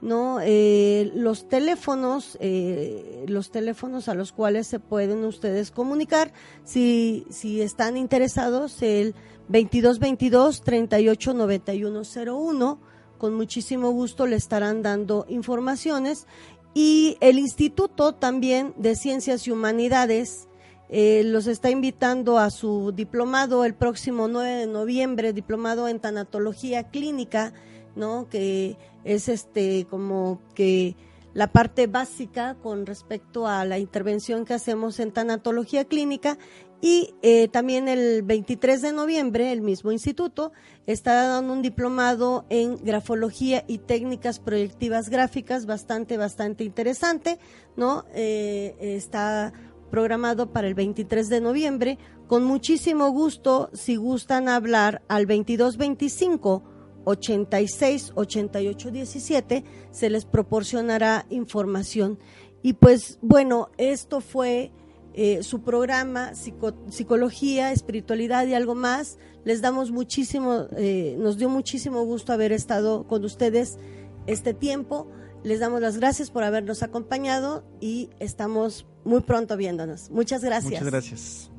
[0.00, 0.38] ¿no?
[0.42, 6.32] Eh, los teléfonos, eh, los teléfonos a los cuales se pueden ustedes comunicar,
[6.64, 9.14] si, si están interesados, el
[9.48, 12.80] 2222 389101,
[13.18, 16.26] con muchísimo gusto le estarán dando informaciones.
[16.72, 20.48] Y el Instituto también de Ciencias y Humanidades,
[20.92, 26.90] eh, los está invitando a su diplomado el próximo 9 de noviembre, diplomado en tanatología
[26.90, 27.52] clínica,
[27.94, 28.28] ¿no?
[28.28, 30.96] Que es este como que
[31.32, 36.38] la parte básica con respecto a la intervención que hacemos en tanatología clínica
[36.80, 40.50] y eh, también el 23 de noviembre el mismo instituto
[40.86, 47.38] está dando un diplomado en grafología y técnicas proyectivas gráficas bastante bastante interesante
[47.76, 49.52] no eh, está
[49.90, 56.62] programado para el 23 de noviembre con muchísimo gusto si gustan hablar al 2225
[57.04, 62.18] 86 88 17 se les proporcionará información.
[62.62, 64.70] Y pues bueno, esto fue
[65.14, 69.18] eh, su programa Psicología, Espiritualidad y algo más.
[69.44, 73.78] Les damos muchísimo, eh, nos dio muchísimo gusto haber estado con ustedes
[74.26, 75.08] este tiempo.
[75.42, 80.10] Les damos las gracias por habernos acompañado y estamos muy pronto viéndonos.
[80.10, 80.72] Muchas gracias.
[80.72, 81.50] Muchas gracias.